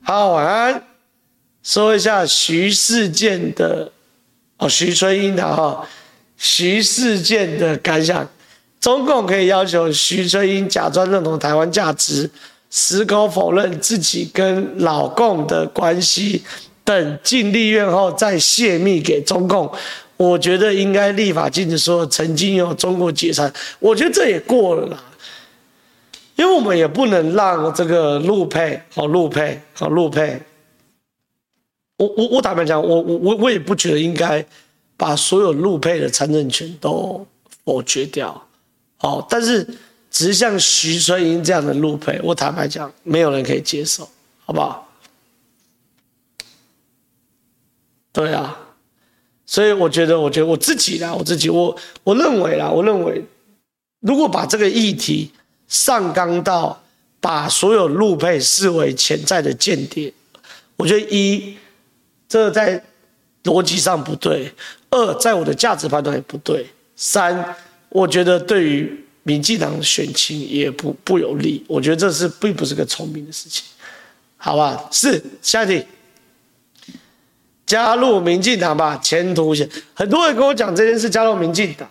[0.05, 0.83] 好，晚安。
[1.63, 3.93] 说一下徐世健的
[4.59, 5.89] 哦，徐春英的哈，
[6.37, 8.29] 徐世健的感想。
[8.81, 12.29] 中共可以要求徐春英假装认同台湾价值。
[12.69, 16.43] 矢口否认自己跟老共的关系，
[16.83, 19.71] 等进立院后再泄密给中共。
[20.17, 23.53] 我觉得应该立法禁止说曾经有中国解散。
[23.79, 25.05] 我觉得这也过了啦，
[26.43, 30.43] 因为我们也不能让这个陆配好陆配好陆配。
[31.99, 34.45] 我我我坦白讲，我我我我也不觉得应该
[34.97, 37.25] 把所有陆配的参政权都
[37.65, 38.45] 否决掉。
[38.97, 39.65] 好，但是。
[40.15, 44.07] 只是像徐春英这样的陆配，我坦白讲，没有人可以接受，
[44.45, 44.87] 好不好？
[48.13, 48.59] 对啊，
[49.47, 51.75] 所以我觉得，我觉得我自己啦，我自己，我
[52.05, 53.25] 我认为啦，我认为，
[54.01, 55.31] 如果把这个议题
[55.73, 56.85] 上纲到
[57.19, 60.13] 把所有陆配视为潜在的间谍，
[60.77, 61.57] 我觉得一，
[62.29, 62.85] 这在
[63.45, 64.53] 逻辑上不对；
[64.91, 66.63] 二，在我的价值判断也不对；
[66.95, 67.57] 三，
[67.89, 68.99] 我觉得对于。
[69.25, 73.65] 民进党选情也不不有利，我觉得这是并不是个聪明的事情，
[74.37, 74.89] 好吧？
[74.91, 75.87] 是下一题，
[77.65, 79.71] 加入民进党吧，前途无险。
[79.95, 81.89] 很多人跟我讲这件事，加入民进党，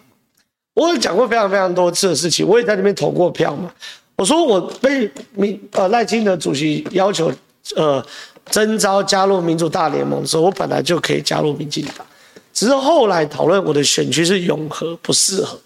[0.74, 3.72] 我有讲过非常非常多次的事情，我也在那边投过票嘛。
[4.16, 7.32] 我说我被民呃赖清德主席要求
[7.76, 8.06] 呃
[8.50, 12.06] 征召加入民主大联盟的时候，我本来就可以加入民进党，
[12.54, 15.60] 只是后来讨论我的选区是永和，不适合。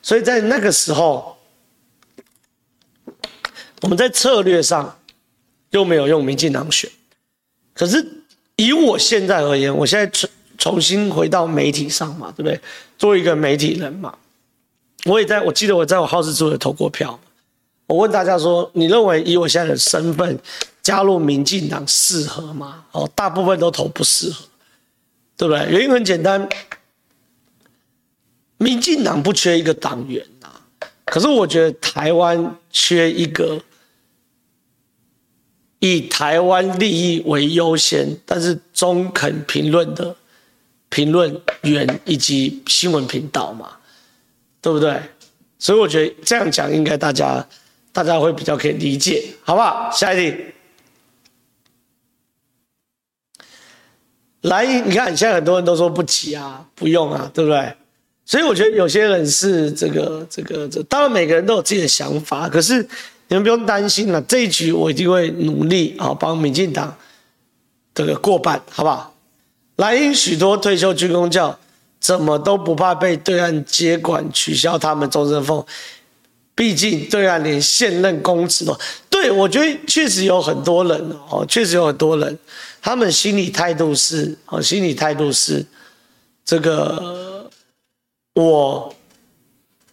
[0.00, 1.36] 所以在那个时候，
[3.82, 4.96] 我们在策略上
[5.70, 6.88] 又没有用民进党选。
[7.74, 8.04] 可是
[8.56, 12.60] 以我现在而言，我现在重重新回到媒体上嘛，对不对？
[12.96, 14.14] 做一个媒体人嘛，
[15.04, 17.18] 我也在我记得我在我好事之徒投过票。
[17.86, 20.38] 我问大家说，你认为以我现在的身份
[20.82, 22.84] 加入民进党适合吗？
[22.92, 24.44] 哦，大部分都投不适合，
[25.36, 25.66] 对不对？
[25.70, 26.46] 原因很简单。
[28.58, 30.48] 民进党不缺一个党员呐，
[31.06, 33.62] 可是我觉得台湾缺一个
[35.78, 40.14] 以台湾利益为优先，但是中肯评论的
[40.88, 43.77] 评论员以及新闻频道嘛，
[44.60, 45.00] 对不对？
[45.60, 47.44] 所以我觉得这样讲应该大家
[47.92, 49.90] 大家会比较可以理解，好不好？
[49.90, 50.36] 下一题，
[54.42, 57.74] 来，你看现在很多人都说不急啊，不用啊，对不对？
[58.24, 62.80] 所以我觉得有些人是这个这个这，当然每个人都有自己的想法，可是
[63.26, 66.96] 你们不用担心了，这一局我一定会努力啊，帮民进党
[67.92, 69.12] 这个过半，好不好？
[69.74, 71.58] 蓝营许多退休军公教。
[72.00, 75.66] 怎么都不怕被对岸接管取消他们终身俸？
[76.54, 78.76] 毕竟对岸连现任公职都
[79.08, 82.36] 对，我觉得确实有很多人哦，确实有很多人，
[82.82, 85.64] 他们心理态度是哦，心理态度是
[86.44, 87.48] 这个，
[88.34, 88.92] 我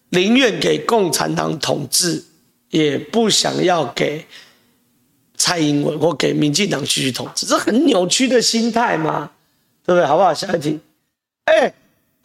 [0.10, 2.24] 宁愿给共产党统治，
[2.72, 4.26] 也不想要给
[5.38, 9.30] 蔡英文或给民进党继续统治，这很扭曲的心态嘛，
[9.86, 10.06] 对不对？
[10.08, 10.34] 好不好？
[10.34, 10.80] 下一题，
[11.46, 11.72] 哎。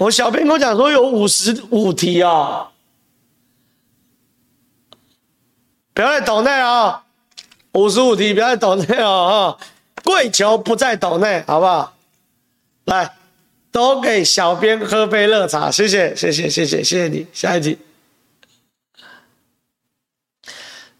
[0.01, 2.70] 我小编跟我讲说有五十五题啊，
[5.92, 7.05] 不要再抖内啊，
[7.72, 9.59] 五十五题不要再抖内啊，
[10.03, 11.94] 跪求不再抖内，好不好？
[12.86, 13.14] 来，
[13.70, 17.26] 都给小编喝杯热茶，谢谢，谢谢，谢谢，谢谢你。
[17.34, 17.76] 下一题，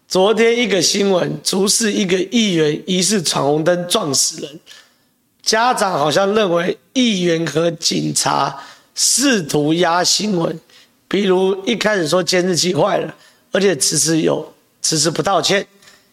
[0.07, 4.59] 昨天一个新闻，竹市一个议员疑似闯红灯撞死人，
[5.41, 8.63] 家长好像认为议员和警察。
[8.95, 10.59] 试图压新闻，
[11.07, 13.15] 比如一开始说监视器坏了，
[13.51, 15.65] 而且迟迟有迟迟不道歉，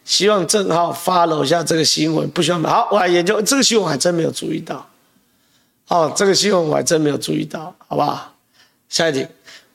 [0.05, 4.87] 希望正好 follow 一下这个新闻，不需要好，我来研究这个新闻，还真没有注意到。
[5.87, 8.33] 哦，这个新闻我还真没有注意到，好不好？
[8.89, 9.25] 下一题，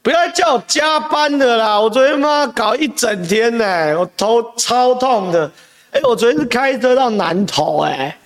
[0.02, 5.50] 不要叫我加班的啦，我昨天妈搞一整天呢、我头超痛的。
[5.90, 8.18] 哎，我昨天是开车到南投、哎，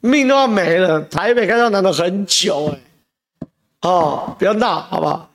[0.00, 2.78] 命都要没了，台北开到南投很久、哎。
[3.86, 5.30] 哦，不要闹，好不好？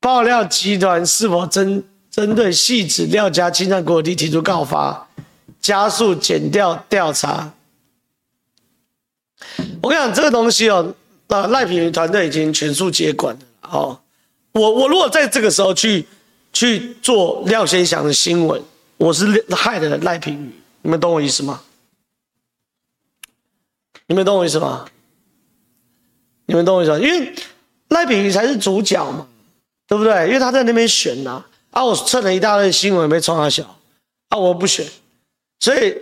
[0.00, 5.08] 爆料集团是否针针对戏子廖家侵占国地提出告发，
[5.58, 7.54] 加速减掉调查？
[9.82, 10.94] 我跟你讲，这个东西哦，
[11.28, 13.42] 那赖品妤团队已经全数接管了。
[13.62, 13.98] 哦，
[14.52, 16.06] 我我如果在这个时候去
[16.52, 18.62] 去做廖先祥的新闻，
[18.98, 20.52] 我是害的赖品妤，
[20.82, 21.62] 你们懂我意思吗？
[24.06, 24.84] 你们懂我意思吗？
[26.46, 26.98] 你们懂我意思吗？
[26.98, 27.32] 因为
[27.88, 29.26] 赖品妤才是主角嘛，
[29.86, 30.26] 对不对？
[30.26, 33.62] 因为他在那边选呐，啊，我蹭了一大堆新闻，没冲他小，
[34.28, 34.86] 啊，我不选，
[35.60, 35.96] 所以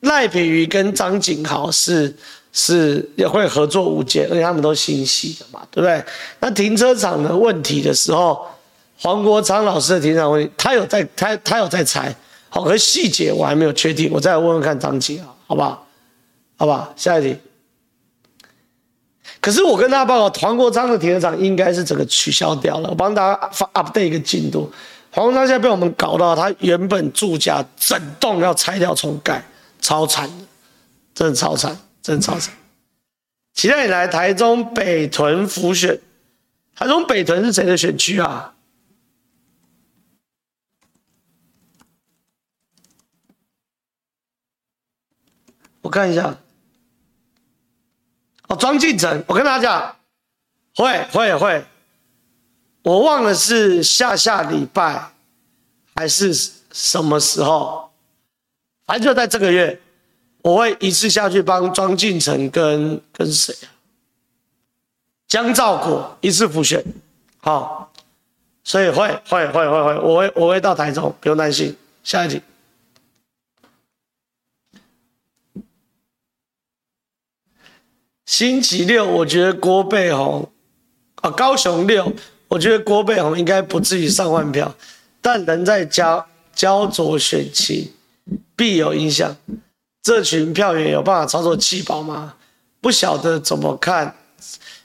[0.00, 2.14] 赖品妤跟张景豪是
[2.52, 6.04] 是也会合作无间，而且他们都新戏的嘛，对不对？
[6.40, 8.46] 那停车场的问题的时候，
[8.98, 12.14] 黄国昌老师的停车场问题，他有在，他他有在猜，
[12.48, 15.86] 好，可细节我还没有确定，我再来问问看张景豪，好不好？
[16.56, 16.92] 好不好？
[16.96, 17.36] 下一题。
[19.46, 22.88] 可是我跟大家报告，黄国昌的停车场应该是整个取消掉了。
[22.88, 24.68] 我帮大家发 update 一个进度，
[25.12, 29.40] 黄国昌现在被我们搞到，他原本住家整栋要拆掉重盖，
[29.80, 30.44] 超惨的，
[31.14, 32.52] 真的超惨，真的超惨。
[33.54, 36.00] 期待你来台中北屯辅选，
[36.74, 38.52] 台中北屯是谁的选区啊？
[45.82, 46.36] 我看一下。
[48.48, 49.96] 哦，庄敬诚，我跟大家讲，
[50.74, 51.64] 会会会，
[52.82, 55.10] 我忘了是下下礼拜
[55.94, 56.32] 还是
[56.70, 57.90] 什么时候，
[58.86, 59.80] 反正就在这个月，
[60.42, 63.66] 我会一次下去帮庄敬诚跟跟谁啊？
[65.26, 66.84] 江兆国一次复选，
[67.38, 67.92] 好，
[68.62, 71.76] 所以会会会会会，我会我会到台中，不用担心。
[72.04, 72.40] 下一题。
[78.26, 80.50] 星期六，我觉得郭背红，
[81.22, 82.12] 啊，高雄六，
[82.48, 84.74] 我觉得郭背红应该不至于上万票，
[85.22, 87.88] 但人在焦焦灼选情，
[88.56, 89.34] 必有影响。
[90.02, 92.34] 这群票源有办法操作气包吗？
[92.80, 94.16] 不晓得怎么看，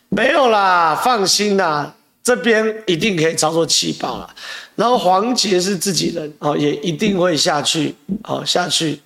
[0.10, 4.36] 没有啦，放心啦，这边一定可以操作气包啦。
[4.76, 9.02] 然后黄杰是自己人，哦，也一定会下去，哦，下去，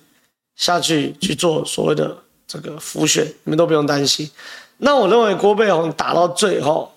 [0.56, 2.16] 下去去做所谓的。
[2.46, 4.30] 这个浮选，你们都不用担心。
[4.78, 6.92] 那我认为郭背红打到最后，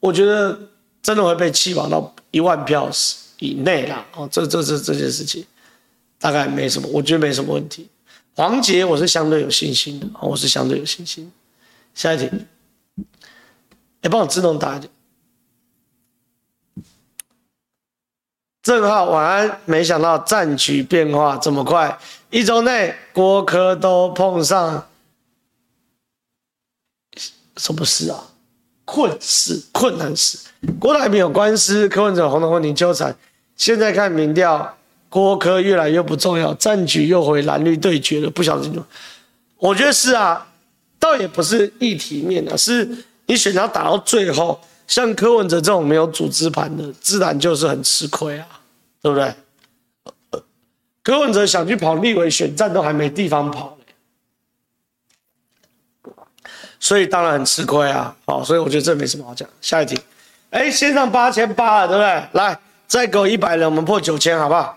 [0.00, 0.58] 我觉得
[1.02, 2.90] 真的会被弃保到一万票
[3.38, 4.06] 以内啦。
[4.14, 5.44] 哦，这这这这件事情
[6.18, 7.88] 大概没什么，我觉得没什么问题。
[8.34, 11.32] 黄杰我是相对有信心的，我是相对有信心。
[11.94, 12.30] 下一题，
[14.02, 14.90] 哎，帮我自动打一点。
[18.66, 21.96] 正浩晚安，没想到战局变化这么快，
[22.30, 24.84] 一周内郭柯都碰上
[27.58, 28.24] 什么事啊？
[28.84, 30.36] 困事、困难事。
[30.80, 33.16] 郭台铭有官司，柯文哲红的问题纠缠。
[33.56, 34.76] 现在看民调，
[35.08, 38.28] 郭柯越来越不重要，战局又回蓝绿对决了。
[38.28, 38.68] 不晓得，
[39.58, 40.44] 我觉得是啊，
[40.98, 48.46] 倒也不是议题面的，是你选他打到最后，像柯文哲这种没有组织盘的，自然就是很吃亏啊，
[49.02, 49.34] 对不对？
[51.02, 53.76] 柯文哲想去跑立委选战，都还没地方跑。
[56.78, 59.48] 所以当然很吃亏啊，好，所以我觉得这没什么好讲。
[59.60, 59.98] 下一题，
[60.50, 62.28] 哎，先上八千八了，对不对？
[62.32, 64.76] 来，再给我一百人，我们破九千，好不好？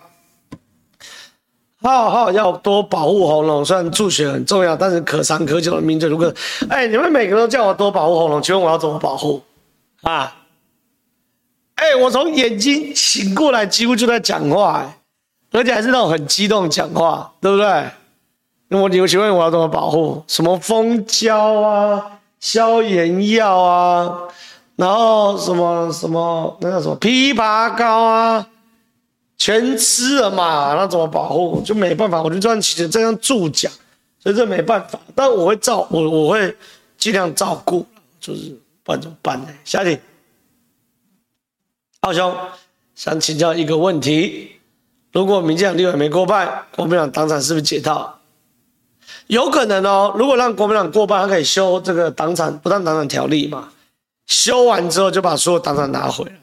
[1.81, 6.33] 浩浩要多保护喉咙，虽然助学很重要，但是可长可久的名嘴如果，
[6.69, 9.41] 哎，你们每个都叫我多保护喉咙，请问我要怎么保护
[10.01, 10.35] 啊？
[11.75, 14.93] 哎，我从眼睛醒过来，几乎就在讲话，
[15.51, 17.85] 而且还是那种很激动讲话，对不对？
[18.67, 20.21] 那我你请问我要怎么保护？
[20.27, 24.19] 什么蜂胶啊，消炎药啊，
[24.75, 28.47] 然后什么什么那叫什么枇杷膏啊，
[29.37, 30.75] 全吃了嘛？
[30.75, 31.61] 那怎么保护？
[31.65, 33.71] 就没办法，我就这样起这样助讲，
[34.21, 34.99] 所以这没办法。
[35.15, 36.55] 但我会照我我会
[36.97, 37.85] 尽量照顾，
[38.19, 38.55] 就是
[38.89, 39.47] 不然怎么办呢？
[39.63, 40.01] 下一题，
[42.01, 42.35] 浩兄
[42.95, 44.59] 想请教一个问题：
[45.11, 48.17] 如果民进党立委没过半，国民党党产是不是解套？
[49.27, 53.71] 有可能哦，如果让国民党过半，他可以修这个党产不当党产条例嘛？
[54.25, 56.39] 修完之后就把所有党产拿回来，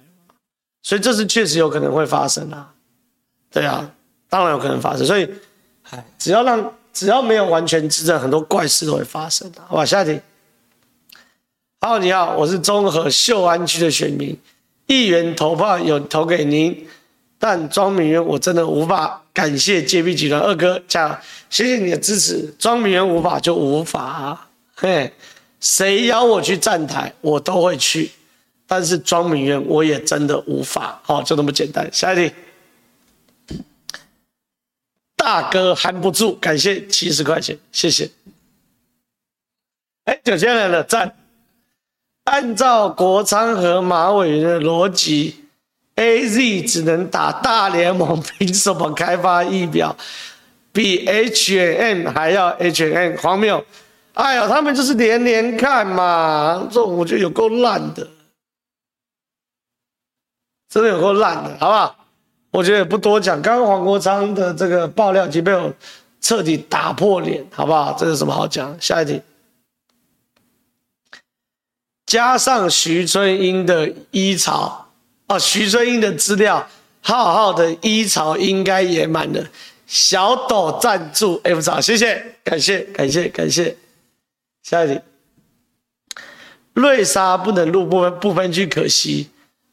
[0.85, 2.73] 所以这是确实有可能会发生啊。
[3.51, 3.91] 对啊，
[4.29, 5.05] 当然有可能发生。
[5.05, 5.29] 所以，
[5.91, 9.85] 哎，只要让只要没有完全执政，很多怪事都会发生的，好吧？
[9.85, 10.21] 下一题。
[11.79, 14.37] 好，你好，我是中和秀安区的选民，
[14.87, 16.89] 议员投票有投给您，
[17.39, 19.23] 但庄明渊我真的无法。
[19.35, 21.21] 感谢洁癖集团二哥，加！
[21.51, 22.53] 谢谢你的支持。
[22.59, 25.13] 庄明渊无法就无法啊，嘿，
[25.61, 28.11] 谁邀我去站台，我都会去。
[28.67, 31.87] 但是庄明渊我也真的无法，好，就那么简单。
[31.93, 32.35] 下一题，
[35.15, 38.11] 大哥含不住，感谢七十块钱，谢谢。
[40.07, 41.15] 哎，九千人了，赞。
[42.27, 45.43] 按照国昌和马尾的逻辑。
[45.99, 49.97] A Z 只能打大联盟，凭什么开发疫苗
[50.71, 53.17] 比 H N 还要 H N？
[53.17, 53.65] 荒谬？
[54.13, 58.07] 哎呀，他们就是连连看嘛，这我觉得有够烂的，
[60.69, 61.97] 真的有够烂的，好不好？
[62.51, 63.41] 我觉得也不多讲。
[63.41, 65.73] 刚刚黄国昌的这个爆料已经被我
[66.21, 67.97] 彻底打破脸，好不好？
[67.99, 68.77] 这有什么好讲？
[68.79, 69.23] 下一题，
[72.07, 74.87] 加上徐春英的医潮。
[75.29, 76.69] 哦，徐春英的资料，
[77.01, 79.45] 浩浩的一槽应该也满了。
[79.89, 83.77] 小斗赞助 F 槽，谢谢，感谢，感谢，感谢。
[84.63, 85.01] 下一题，
[86.75, 89.31] 瑞莎不能入部分部分区，可惜。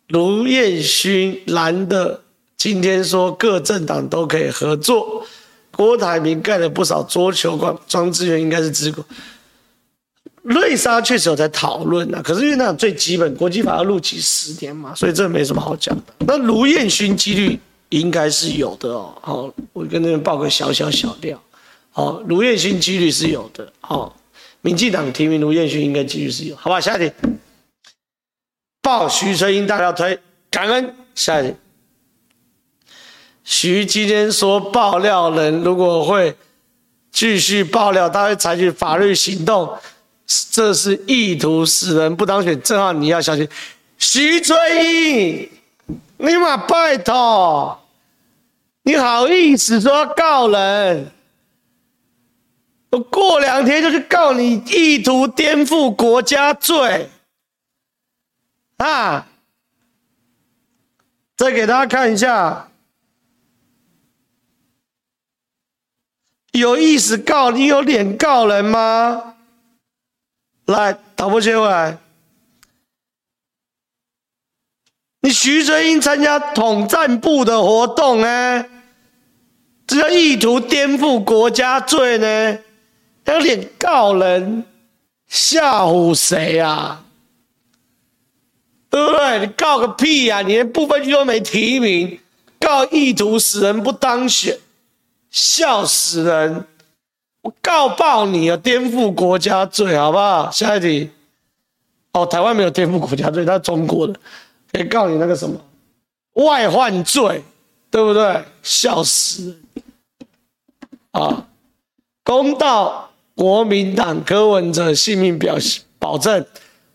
[0.07, 2.21] 卢彦勋蓝的
[2.57, 5.25] 今天说各政党都可以合作。
[5.71, 9.03] 郭台铭盖了不少桌球馆，庄智渊应该是支持。
[10.43, 16.13] 瑞莎确实有在讨论啊，可是因为那最基本国际法要入籍十年嘛，所以这没什么好讲的。
[16.19, 17.57] 那卢彦勋几率
[17.89, 19.17] 应该是有的哦。
[19.21, 21.41] 好，我跟你们报个小小小料。
[21.91, 23.71] 好，卢彦勋几率是有的。
[23.79, 24.17] 好，
[24.61, 26.81] 民进党提名卢彦勋应该几率是有，好吧？
[26.81, 27.13] 下一题，
[28.81, 30.19] 报徐春英大料推，
[30.51, 30.93] 感恩。
[31.15, 31.55] 下一题，
[33.45, 36.35] 徐今天说爆料人如果会
[37.13, 39.71] 继续爆料，他会采取法律行动。
[40.51, 43.47] 这是意图使人不当选，正好你要小心。
[43.97, 45.49] 徐春英，
[46.17, 47.79] 你妈拜托，
[48.83, 51.11] 你好意思说要告人？
[52.91, 57.09] 我过两天就去告你意图颠覆国家罪
[58.77, 59.27] 啊！
[61.35, 62.69] 再给大家看一下，
[66.51, 69.32] 有意思告你，有脸告人吗？
[70.65, 71.97] 来，导播切回来。
[75.21, 78.65] 你徐春英参加统战部的活动呢？
[79.85, 82.59] 这叫意图颠覆国家罪呢？
[83.25, 84.65] 有脸告人，
[85.27, 87.05] 吓唬谁啊？
[88.89, 89.39] 对不对？
[89.39, 90.41] 你告个屁呀、啊！
[90.41, 92.19] 你连不分区都没提名，
[92.59, 94.57] 告意图使人不当选，
[95.29, 96.67] 笑死人！
[97.43, 98.57] 我告爆你啊！
[98.57, 100.49] 颠覆国家罪，好不好？
[100.49, 101.11] 下一题。
[102.13, 104.13] 哦，台湾没有颠覆国家罪，他中国的，
[104.71, 105.59] 可以告你那个什么
[106.35, 107.43] 外患罪，
[107.91, 108.45] 对不对？
[108.61, 109.59] 笑死！
[111.11, 111.47] 啊，
[112.23, 115.57] 公道国民党柯文哲性命表
[115.99, 116.45] 保证，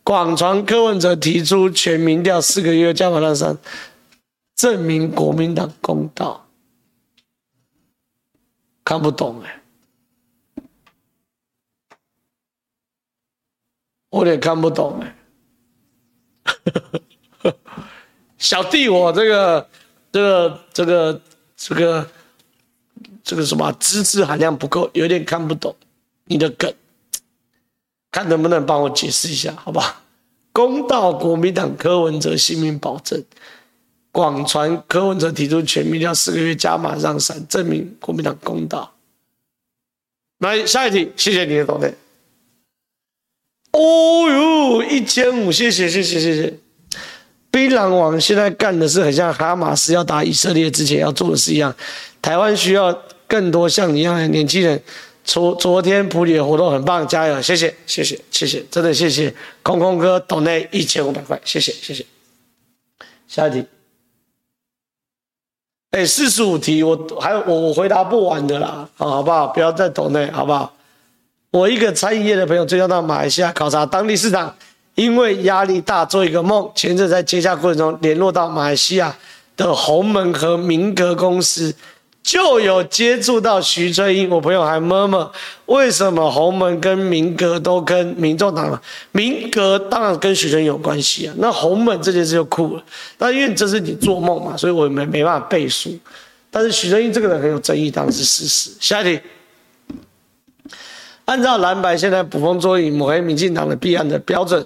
[0.03, 3.59] 广传柯文哲提出全民调四个月加码让三，
[4.57, 6.47] 证明国民党公道。
[8.83, 9.58] 看不懂哎，
[14.11, 15.15] 我也看不懂哎。
[18.39, 19.69] 小弟，我这个、
[20.13, 21.21] 这个、这个、
[21.57, 22.11] 这个、
[23.25, 25.75] 这个什么知识含量不够，有点看不懂
[26.27, 26.73] 你的梗，
[28.11, 30.03] 看能不能帮我解释一下，好吧？
[30.53, 33.23] 公道，国民党柯文哲性命保证。
[34.11, 38.95] 广传柯文哲提出全民调四个月加码让三，证明国民党公道。
[40.39, 41.93] 来下一题，谢谢你的懂内。
[43.73, 46.55] 哦呦，一千五，谢谢谢谢谢谢。
[47.51, 51.75] 槟榔王现在干的是很像哈马斯要打以色列之前要做的事一样。
[52.21, 52.97] 台湾需要
[53.27, 54.81] 更多像你一样的年轻人。
[55.25, 57.43] 昨昨天普里的活动很棒，加油！
[57.43, 62.07] 谢谢谢谢谢谢，真的谢谢空空哥懂内一千五百块，谢谢谢谢。
[63.27, 63.63] 下一题。
[65.91, 69.49] 哎，四十五题，我还我我回答不完的啦，好，好不好？
[69.49, 70.75] 不要再抖内，好不好？
[71.59, 74.55] 我一个餐饮业的朋友，最近到马来西亚考察当地市场，
[74.95, 76.71] 因为压力大，做一个梦。
[76.73, 79.13] 前阵在接洽过程中联络到马来西亚
[79.57, 81.75] 的鸿门和明格公司。
[82.23, 85.33] 就有接触到徐春英，我朋友还摸摸，
[85.67, 88.81] 为什么鸿门跟明格都跟民众党了？
[89.13, 92.83] 明格当然跟徐春英有关系啊，那鸿门这件事就酷了。
[93.17, 95.91] 但因为这是你做梦嘛，所以我没没办法背书。
[96.51, 98.71] 但是徐春英这个人很有争议，当然是事实。
[98.79, 99.19] 下一题，
[101.29, 104.65] 按照蓝白现在捕风捉影、抹黑民进党的弊案的标准，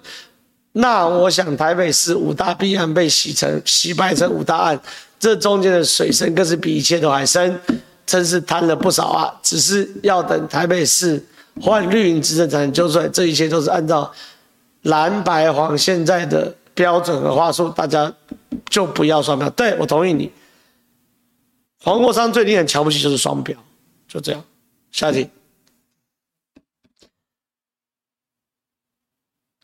[0.70, 4.80] 那我想台北市五大弊案被洗成洗白成五大案。
[5.18, 7.60] 这中间的水深更是比一切都还深，
[8.06, 9.34] 真是贪了不少啊！
[9.42, 11.24] 只是要等台北市
[11.60, 14.12] 换绿营执政才能揪出来，这一切都是按照
[14.82, 18.12] 蓝白黄现在的标准和话术，大家
[18.70, 19.50] 就不要双标。
[19.50, 20.30] 对，我同意你，
[21.82, 23.58] 黄国昌最令人瞧不起就是双标，
[24.06, 24.40] 就这样。
[24.92, 25.28] 下题。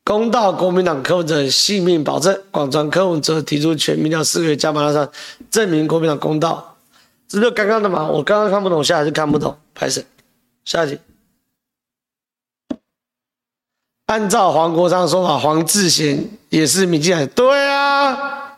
[0.08, 5.06] 公道，国民党柯文哲性命保证，广传柯文哲提出全民调四个月加码上，
[5.50, 6.76] 证明国民党公道。
[7.28, 9.54] 这就刚刚的嘛，我刚刚看不懂，现在还是看不懂。
[9.74, 10.02] 开始，
[10.64, 10.98] 下一题。
[14.06, 18.56] 按照黄国昌说法，黄志贤也是民进党，对啊，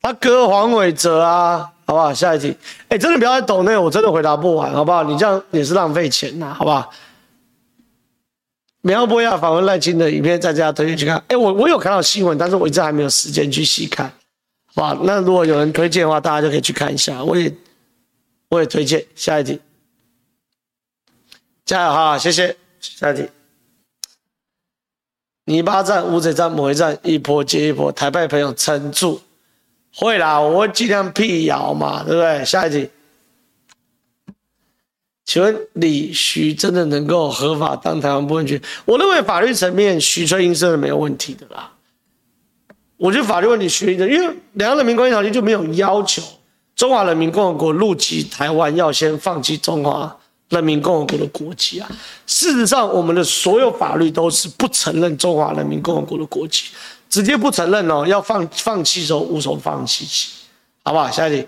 [0.00, 2.14] 他哥黄伟哲啊，好不好？
[2.14, 2.56] 下一题。
[2.86, 5.02] 哎，真的不要再抖那，我真的回答不完，好不好？
[5.02, 6.88] 你这样也是浪费钱呐，好不好？
[8.82, 11.22] 苗博雅访问赖清德影片，在家推荐去看。
[11.28, 14.12] 哎，我我有看到新闻，但是我一直还没有时间去细看。
[14.74, 17.24] 哇，那如果有人推荐的话，大家就可以去看一下。
[17.24, 17.52] 我也
[18.48, 19.04] 我也推荐。
[19.14, 19.60] 下一题，
[21.64, 22.56] 加油哈，谢谢。
[22.78, 23.28] 下一题，
[25.46, 29.20] 泥巴战、乌贼战、抹黑战，一波接一波，台派朋友撑住。
[29.92, 32.44] 会啦，我会尽量辟谣嘛，对不对？
[32.44, 32.88] 下一题。
[35.26, 38.62] 请问李徐真的能够合法当台湾部分区？
[38.84, 41.72] 我认为法律层面，徐春英是没有问题的啦。
[42.96, 46.22] 我觉得法律问题，徐春英，因为两岸人民关系条例就没有要求
[46.76, 50.16] 中华人民共和国入籍台湾要先放弃中华
[50.50, 51.90] 人民共和国的国籍啊。
[52.28, 56.66] 事实上，我们的所有法律都是不承认中华人民共和国的国籍，
[57.10, 58.06] 直接不承认哦。
[58.06, 60.30] 要放放弃的时候无从放弃起，
[60.84, 61.10] 好不好？
[61.10, 61.44] 下一题。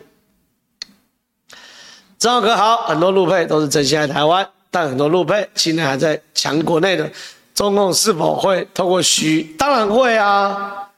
[2.18, 7.08] 正浩哥好，很多陆配都是真心爱台湾，但很多陆配现在还在抢国内的，
[7.54, 9.54] 中共是否会透过虚？
[9.56, 10.90] 当然会啊，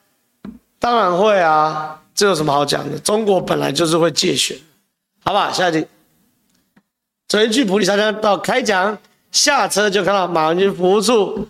[0.79, 2.97] 当然会啊，这有什么好讲的？
[2.97, 4.57] 中国本来就是会借选，
[5.23, 5.51] 好吧？
[5.51, 5.85] 下一题，
[7.27, 8.97] 昨天去普里沙滩到开讲，
[9.31, 11.47] 下车就看到马文君服务处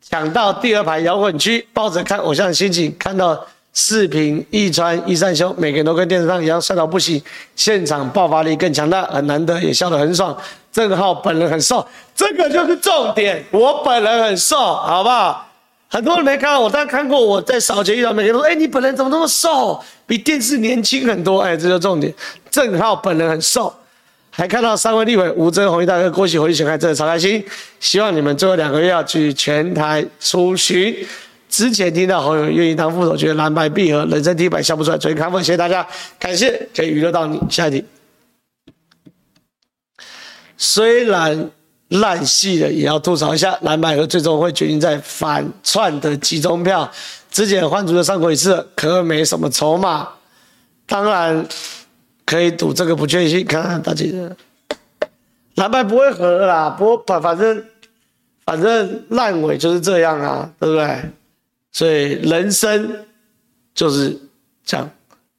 [0.00, 3.46] 抢到第二排摇滚区，抱着看偶像的心情看到。
[3.72, 7.22] 视频一传一善兄，每个人都跟电视上一样帅到不行，
[7.56, 10.36] 现场爆发力更强大，很难得也笑得很爽。
[10.70, 13.44] 正浩本人很瘦，这个就是重点。
[13.50, 15.48] 我本人很瘦，好不好？
[15.88, 19.78] 很多人没看到我，但看过我在扫街遇到，每个人说：“哎、你本人怎么那么瘦？
[20.06, 22.10] 比电视年轻很多。”哎，这就重点。
[22.50, 23.70] 正浩本人很瘦，
[24.30, 27.44] 还看到三位立委吴峥宏一大哥郭喜回去选开，真的超开心。
[27.78, 30.96] 希望你们最后两个月要去全台出巡。
[31.52, 34.96] 之前听到侯友愿意当副手，觉得蓝白闭合，人生第一百笑不出来。
[34.96, 35.86] 昨天康复，谢谢大家，
[36.18, 37.38] 感谢可以娱乐到你。
[37.50, 37.84] 下一题，
[40.56, 41.50] 虽然
[41.88, 46.90] 烂戏的，也要吐槽一下，蓝白合最终会决定在反串的集中票。
[47.30, 50.08] 之前换主就上过一次，可没什么筹码。
[50.86, 51.46] 当然
[52.24, 54.34] 可以赌这个不确定性，看看大家的
[55.56, 57.62] 蓝白不会合啦，不反反正
[58.46, 61.10] 反正烂尾就是这样啊，对不对？
[61.72, 63.06] 所以人生
[63.74, 64.16] 就是
[64.62, 64.90] 这样，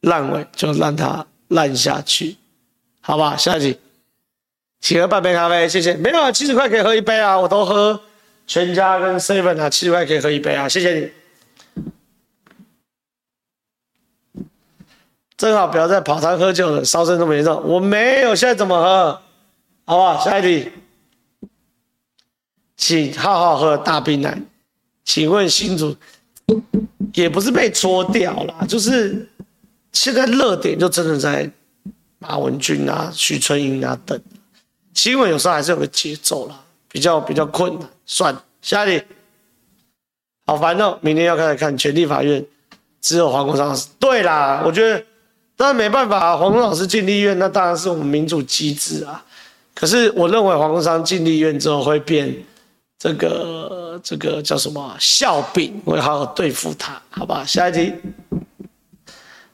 [0.02, 2.36] 烂尾就让它烂下去，
[3.02, 3.38] 好吧？
[3.38, 3.80] 下一题，
[4.82, 5.94] 请喝半杯咖啡，谢谢。
[5.94, 8.02] 没有啊，七十块可以喝一杯啊，我都喝
[8.48, 11.12] 全家跟 seven 啊，七十块可以喝一杯啊，谢谢你。
[15.38, 17.62] 正好不要再跑堂喝酒了，烧身这么严重。
[17.64, 19.22] 我没有，现在怎么喝？
[19.86, 20.24] 好不好？
[20.24, 20.72] 下一题，
[22.76, 24.42] 请好好喝大冰奶。
[25.06, 25.96] 请问新主
[27.14, 29.28] 也不是被搓掉了，就是
[29.91, 31.50] 现在热点就真的在
[32.20, 34.20] 马文君啊、徐春英啊等。
[34.94, 37.89] 新闻有时候还是有个节奏啦，比较比较困难。
[38.06, 39.06] 算了，下一题，
[40.46, 42.46] 好烦哦，明天要开始看全地法院，
[43.02, 43.88] 只有黄国昌老师。
[44.00, 45.04] 对啦，我觉得。
[45.56, 49.24] 当然没办法，黄国昌老师进立院，那当然是我们民主机制啊。
[49.76, 52.36] 可是我认为黄国昌进立院之后会变
[52.98, 57.45] 这个这个叫什么笑柄，我会好好对付他，好吧？
[57.47, 57.93] 下一题，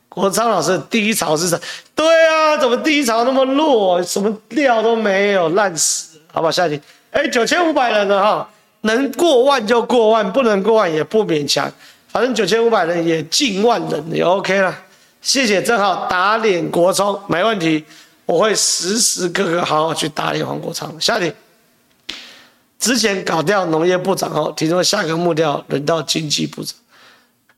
[0.10, 1.62] 国昌老师的低潮是什么？
[1.94, 6.52] 对啊，怎么第一潮那么弱，什么料都没有，烂死，好吧？
[6.52, 6.82] 下一题，
[7.12, 8.50] 哎，九千五百人了哈，
[8.82, 11.72] 能过万就过万，不能过万也不勉强，
[12.08, 14.76] 反正九千五百人也近万人也 OK 了。
[15.22, 17.86] 谢谢正好打脸国昌，没问题，
[18.26, 20.90] 我会时时刻刻好好去打脸黄国昌。
[21.00, 21.36] 下一题，
[22.80, 26.76] 之前搞掉农业部长后，听说下个目标轮到经济部长。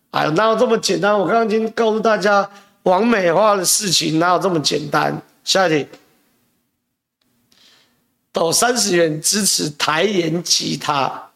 [0.10, 1.18] 哎，哪有这么简单？
[1.18, 2.50] 我刚刚已经告诉大家，
[2.84, 5.22] 网美化的事情哪有这么简单？
[5.44, 5.88] 下一题，
[8.34, 11.30] 抖三十元支持台盐吉他。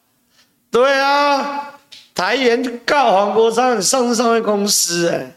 [0.70, 1.80] 对啊，
[2.14, 5.32] 台盐告黄国昌上市上位公司，哎。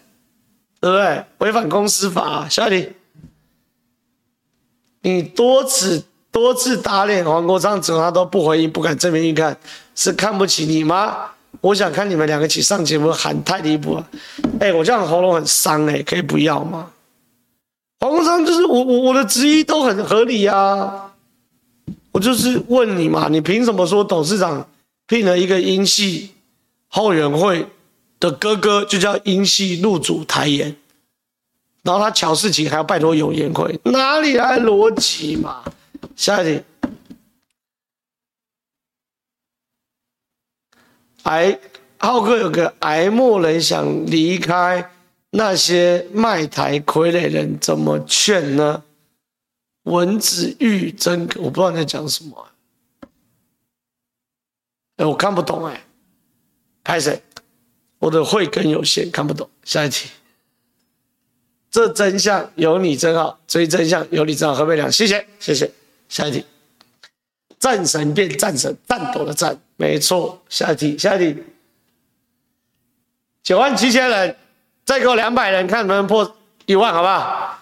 [0.81, 1.25] 对不对？
[1.39, 2.49] 违反公司法。
[2.49, 2.93] 下一题，
[5.01, 9.57] 你多次多次打脸黄国昌，怎么他都不回应，不敢正面硬看，
[9.95, 11.16] 是看不起你吗？
[11.61, 14.09] 我想看你们两个一起上节目喊太离谱了。
[14.61, 16.91] 哎，我这样喉咙很伤哎，可以不要吗？
[18.01, 21.12] 黄国昌就是我我我的质疑都很合理啊，
[22.12, 24.68] 我就是问你嘛，你凭什么说董事长
[25.07, 26.31] 聘了一个英系
[26.89, 27.66] 后援会？
[28.20, 30.74] 的哥哥就叫英系入主台盐，
[31.85, 35.62] 然后他乔事情还要拜托友盐会，哪里来逻辑嘛？
[36.19, 36.64] 下一题，
[41.23, 41.61] 癌
[41.99, 44.91] 浩哥有个癌末人想离开，
[45.31, 48.83] 那些卖台傀儡人怎么劝呢？
[49.85, 52.49] 文子玉真，我不知道你在讲什么、
[54.97, 55.85] 哎，我看不懂哎，
[56.83, 57.23] 拍谁？
[58.01, 59.49] 我的慧根有限，看不懂。
[59.62, 60.11] 下一题，
[61.71, 64.57] 这真相有你真好，追真相有你真好。
[64.57, 65.71] 何佩良，谢谢谢谢。
[66.09, 66.45] 下一题，
[67.59, 70.41] 战神变战神，战斗的战，没错。
[70.49, 71.43] 下一题，下一题，
[73.43, 74.37] 九万七千人，
[74.85, 76.37] 再给我两百人，看能不能破
[76.67, 77.59] 一万，好不好？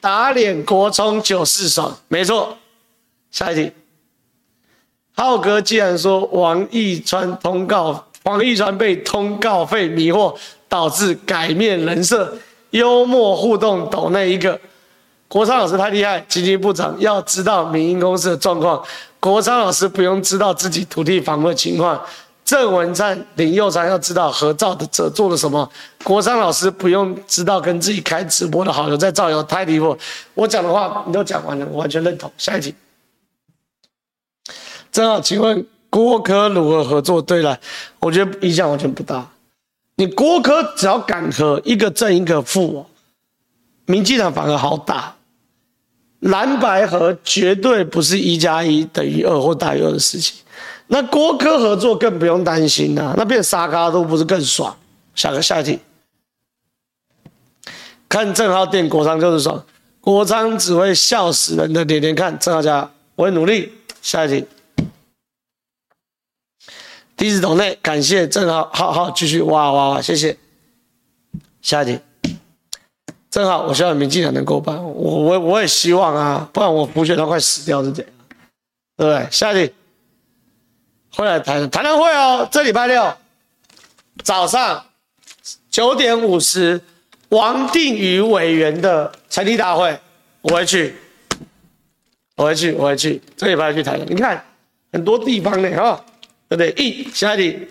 [0.00, 2.58] 打脸国冲九四爽，没错。
[3.30, 3.72] 下一题，
[5.14, 8.06] 浩哥既然说王一川通告。
[8.24, 10.34] 王一川被通告费迷惑，
[10.66, 12.38] 导致改面人设，
[12.70, 14.58] 幽默互动抖那一个。
[15.28, 18.82] 国昌老师太厉害，经济部长要知道民营公司的状况，
[19.18, 22.00] 国昌老师不用知道自己土地房屋的情况。
[22.44, 25.68] 郑文灿、林佑昌要知道合照的者做了什么，
[26.02, 29.96] 国昌老师不用知道跟自己开直播的好友在造谣，太离谱。
[30.34, 32.30] 我讲的话你都讲完了，我完全认同。
[32.36, 32.74] 下一题，
[34.92, 35.66] 正好，请问。
[35.94, 37.22] 郭柯如何合作？
[37.22, 37.56] 对了，
[38.00, 39.24] 我觉得影响完全不大。
[39.94, 42.84] 你郭柯只要敢合，一个正一个负，
[43.86, 45.14] 民进党反而好打。
[46.20, 50.36] 蓝白合绝对不是一加一等于二或大于二的事情。
[50.86, 54.74] 那郭柯合作更不用担心了，那变沙咖都不是更爽？
[55.14, 55.78] 下个下一题，
[58.08, 59.64] 看正浩电国昌就是爽，
[60.00, 63.72] 国昌只会笑死人的，点点看正浩家，我会努力。
[64.00, 64.46] 下一题。
[67.16, 70.36] 第一次懂内，感谢正浩，好好继续哇哇哇，谢谢。
[71.62, 71.98] 下一题，
[73.34, 78.14] 正好，我希望民进党能过半，我我我也希望啊，不然我补选都快死掉是怎样，
[78.96, 79.28] 对不对？
[79.28, 79.74] 下一题，
[81.16, 83.12] 会来谈谈谈会哦，这礼拜六
[84.22, 84.84] 早上
[85.68, 86.80] 九点五十，
[87.30, 89.98] 王定宇委员的成立大会，
[90.40, 90.94] 我会去，
[92.36, 93.98] 我会去，我会去，这礼拜去谈。
[94.08, 94.44] 你看
[94.92, 96.04] 很多地方呢，哈。
[96.48, 96.70] 对不对？
[96.76, 97.68] 一下一题，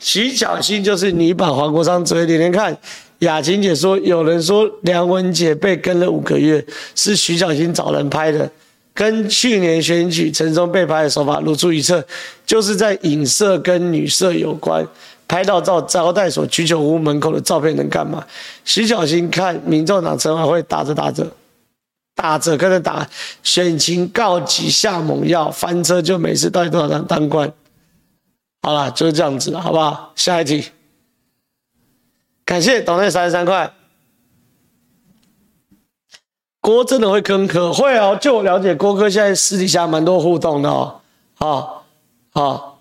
[0.00, 2.76] 徐巧芯就是你把黄国昌追，连连看。
[3.22, 6.64] 雅琴姐说，有人说梁文杰被跟了五个月，
[6.96, 8.50] 是徐小新找人拍的。
[8.94, 12.04] 跟去年选举陈松被拍的手法如出一辙，
[12.44, 14.86] 就是在影射跟女色有关。
[15.28, 18.22] 拍到照招待所居酒屋门口的照片能干嘛？
[18.64, 21.26] 徐小新看民众党陈晚会打着打着，
[22.16, 23.08] 打着跟着打，
[23.42, 26.50] 选情告急下猛药，翻车就没事。
[26.50, 27.50] 到底多少人当官？
[28.62, 30.12] 好了，就是这样子了，好不好？
[30.16, 30.64] 下一题，
[32.52, 33.72] 感谢董内三十三块。
[36.60, 37.72] 郭真的会跟柯？
[37.72, 41.00] 会哦，就我了解，郭哥现在私底下蛮多互动的哦。
[41.32, 41.86] 好，
[42.30, 42.78] 好。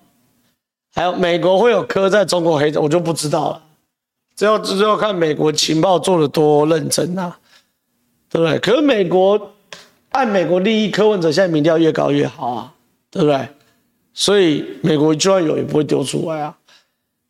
[0.94, 3.64] 还有美国会有柯在中国黑，我就不知道了。
[4.36, 7.38] 只要只要看美国情报做的多认真啊，
[8.30, 8.60] 对不对？
[8.60, 9.54] 可是美国
[10.10, 12.74] 按美国利益，柯文者现在民调越高越好啊，
[13.10, 13.48] 对不对？
[14.14, 16.58] 所以美国就算有也不会丢出来啊。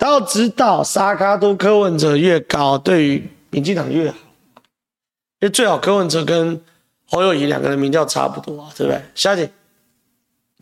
[0.01, 4.17] 大家要知道，沙卡都柯文哲越高，对于民进党越好，
[4.55, 6.59] 因为最好柯文哲跟
[7.07, 8.99] 侯友谊两个人民调差不多啊，对不对？
[9.13, 9.47] 小姐，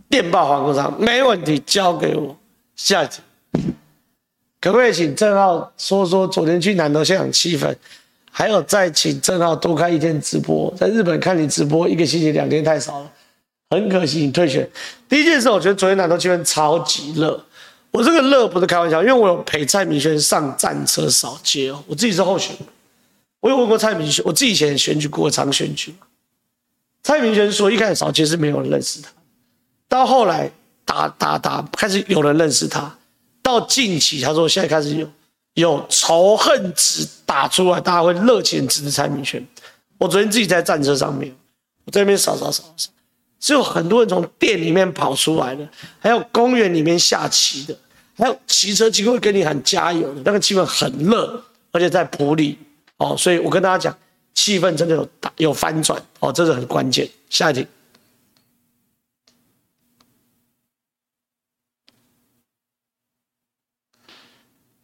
[0.10, 2.36] 电报黄国昌没问题，交给我。
[2.76, 3.22] 下一集，
[4.60, 7.74] 可不可以请正浩说说昨天去南投现场气氛？
[8.30, 10.70] 还有再请正浩多开一天直播。
[10.76, 13.10] 在日本看你直播一个星期两天太少了，
[13.70, 14.70] 很可惜你退选。
[15.08, 17.42] 第一件事，我觉得昨天南投气氛超级热。
[17.92, 21.84] 我这个热不是开玩笑，因为我有陪蔡明轩上战车扫街哦。
[21.88, 22.56] 我自己是候选，
[23.40, 25.96] 我有问过蔡明轩，我自己以前选举过常选举。
[27.04, 29.10] 蔡明轩说一开始扫街是没有人认识他，
[29.88, 30.52] 到后来。
[30.86, 32.92] 打打打，开始有人认识他。
[33.44, 35.08] 到近期，他说现在开始有
[35.54, 39.46] 有仇恨值打出来，大家会热情支持蔡明轩。
[40.00, 41.32] 我昨天自己在战车上面，
[41.86, 42.90] 我在那边扫扫扫扫，
[43.40, 45.68] 只有很多人从店里面跑出来的，
[46.00, 47.78] 还有公园里面下棋的，
[48.18, 52.58] 还有骑车经过会跟你喊加油的，那个气氛很热，而且在埔里
[52.98, 53.98] 哦，所以我跟大家讲，
[54.34, 57.10] 气氛真的有大有翻转哦，这是很关键。
[57.30, 57.66] 下一题。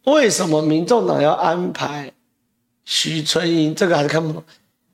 [0.04, 2.12] 为什么民众党要安排
[2.84, 3.74] 徐春英？
[3.74, 4.42] 这个还是看不懂。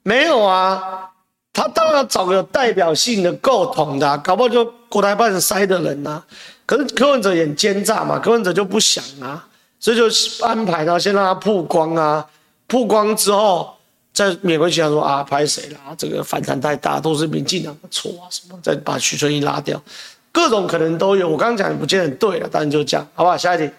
[0.03, 1.12] 没有啊，
[1.53, 6.27] 他当然要找个有代表性的、够统的、搞不好就国台办塞的人呐、啊。
[6.65, 9.47] 可是柯文哲演奸诈嘛，柯文哲就不想啊，
[9.79, 10.05] 所以就
[10.47, 12.27] 安排他先让他曝光啊，
[12.67, 13.75] 曝光之后
[14.15, 15.95] 再勉为其难说啊，拍谁啦？
[15.99, 19.83] 这个反弹太大，都是民进党的错啊，什么再把徐春英拉掉，
[20.31, 21.29] 各种可能都有。
[21.29, 23.37] 我刚刚讲的不见得对了，但是就这样，好不好？
[23.37, 23.71] 下一题。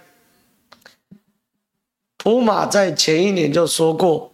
[2.18, 4.32] 普马在前一年就说过，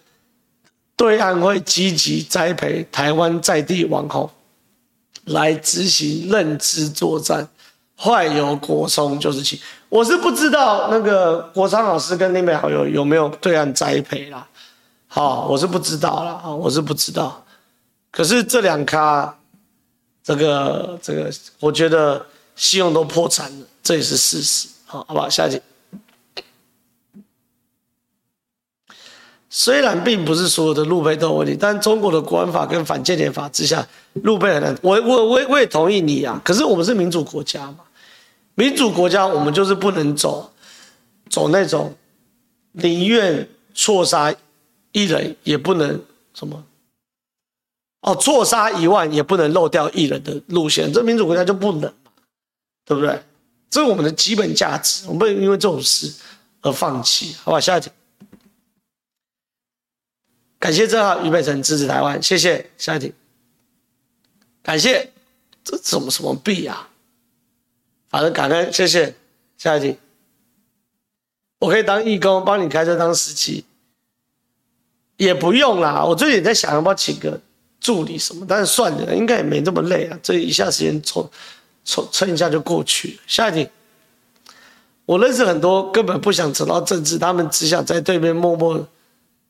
[0.99, 4.29] 对岸会积极栽培台湾在地网红，
[5.27, 7.47] 来执行认知作战，
[7.97, 9.61] 坏有国松就是其。
[9.87, 14.45] 我是不知道那个国昌老师跟那边好友有没有对岸栽培啦，
[15.07, 17.45] 好，我是不知道啦，我是不知道。
[18.11, 19.33] 可是这两咖，
[20.21, 21.31] 这个这个，
[21.61, 22.25] 我觉得
[22.57, 24.67] 信用都破产了，这也是事实。
[24.85, 25.29] 好，好不好？
[25.29, 25.61] 下一集。
[29.51, 34.77] 虽然并不是所有的路配都有问题，但中国的国安法跟反间谍法之下，路配很难。
[34.83, 37.79] 我我我我也同意你啊，可是我们是民主国家嘛，
[38.53, 40.53] 民主国家我们就是不能走
[41.31, 41.95] 走那种
[42.73, 44.31] 宁愿错杀
[44.91, 45.99] 一人也不能
[46.35, 46.63] 什么
[48.01, 51.91] 哦，错杀一万也不能漏掉一人的路线，这民主国家就不能，
[52.85, 53.19] 对不对？
[53.71, 56.13] 这是我们的基本价值，我们不能因为这种事
[56.61, 57.59] 而放弃，好吧？
[57.59, 57.89] 下一题。
[60.69, 62.69] 感谢正皓、俞北辰支持台湾，谢谢。
[62.77, 63.11] 下一题，
[64.61, 65.09] 感谢，
[65.63, 66.87] 这怎么什么币啊？
[68.07, 69.15] 反正感恩，谢谢。
[69.57, 69.97] 下一题，
[71.57, 73.65] 我可以当义工，帮你开车当司机，
[75.17, 76.05] 也不用啦。
[76.05, 77.41] 我最近在想要不要请个
[77.79, 80.19] 助理什么，但是算了，应该也没这么累啊。
[80.21, 81.27] 这一下时间凑
[81.83, 83.21] 凑撑一下就过去了。
[83.25, 83.67] 下一题，
[85.07, 88.87] 我认识很多根本不想走到政治，他们只想在对面默默。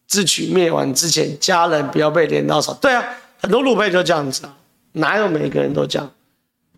[0.09, 2.73] 自取灭亡之前，家人不要被镰刀扫。
[2.73, 3.05] 对啊，
[3.39, 4.41] 很多路配就这样子，
[4.93, 6.11] 哪有每个人都这样？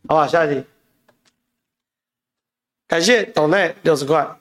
[0.09, 0.63] 好吧，下一题。
[2.89, 4.37] 感谢董内六十块，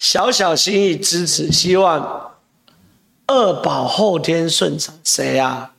[0.00, 2.34] 小小心意支持，希望
[3.28, 4.98] 二宝后天顺产。
[5.04, 5.72] 谁啊？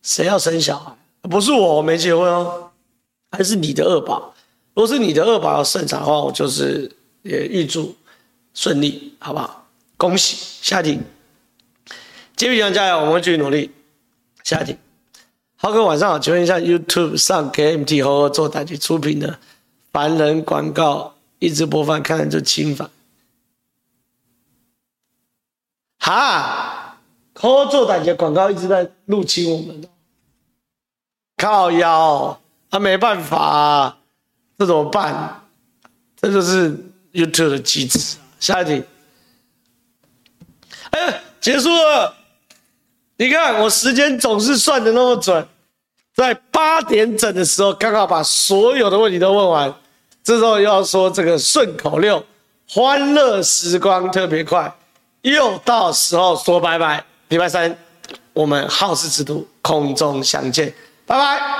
[0.00, 0.96] 谁要生小孩？
[1.22, 2.70] 不是我，我没结婚哦，
[3.32, 4.32] 还是你的二宝？
[4.74, 6.88] 如果是你的二宝要顺产的话，我就是
[7.22, 7.96] 也预祝。
[8.54, 9.66] 顺利，好不好？
[9.96, 10.36] 恭喜！
[10.60, 11.00] 下一题，
[12.36, 13.70] 接续加油，我们继续努力。
[14.42, 14.76] 下一题，
[15.56, 19.38] 浩哥晚上好，请问一下，YouTube 上 KMT 和合作台剧出品的
[19.92, 22.90] 凡人广告一直播放，看来就侵犯。
[26.00, 26.98] 哈，
[27.32, 29.84] 偷做胆结广告一直在入侵我们，
[31.36, 33.98] 靠腰，他、啊、没办法、啊，
[34.58, 35.44] 这怎么办？
[36.16, 36.76] 这就是
[37.12, 38.16] YouTube 的机制。
[38.42, 38.82] 下一题，
[40.90, 42.12] 哎，结束了。
[43.16, 45.46] 你看我时间总是算得那么准，
[46.12, 49.72] 在八点整的时候，刚好把所有的问题都问完。
[50.24, 52.24] 这时候又要说这个顺口溜，
[52.68, 54.74] 欢乐时光特别快，
[55.20, 57.04] 又到时候说拜拜。
[57.28, 57.78] 礼拜三，
[58.32, 60.74] 我们好事之徒空中相见，
[61.06, 61.52] 拜拜。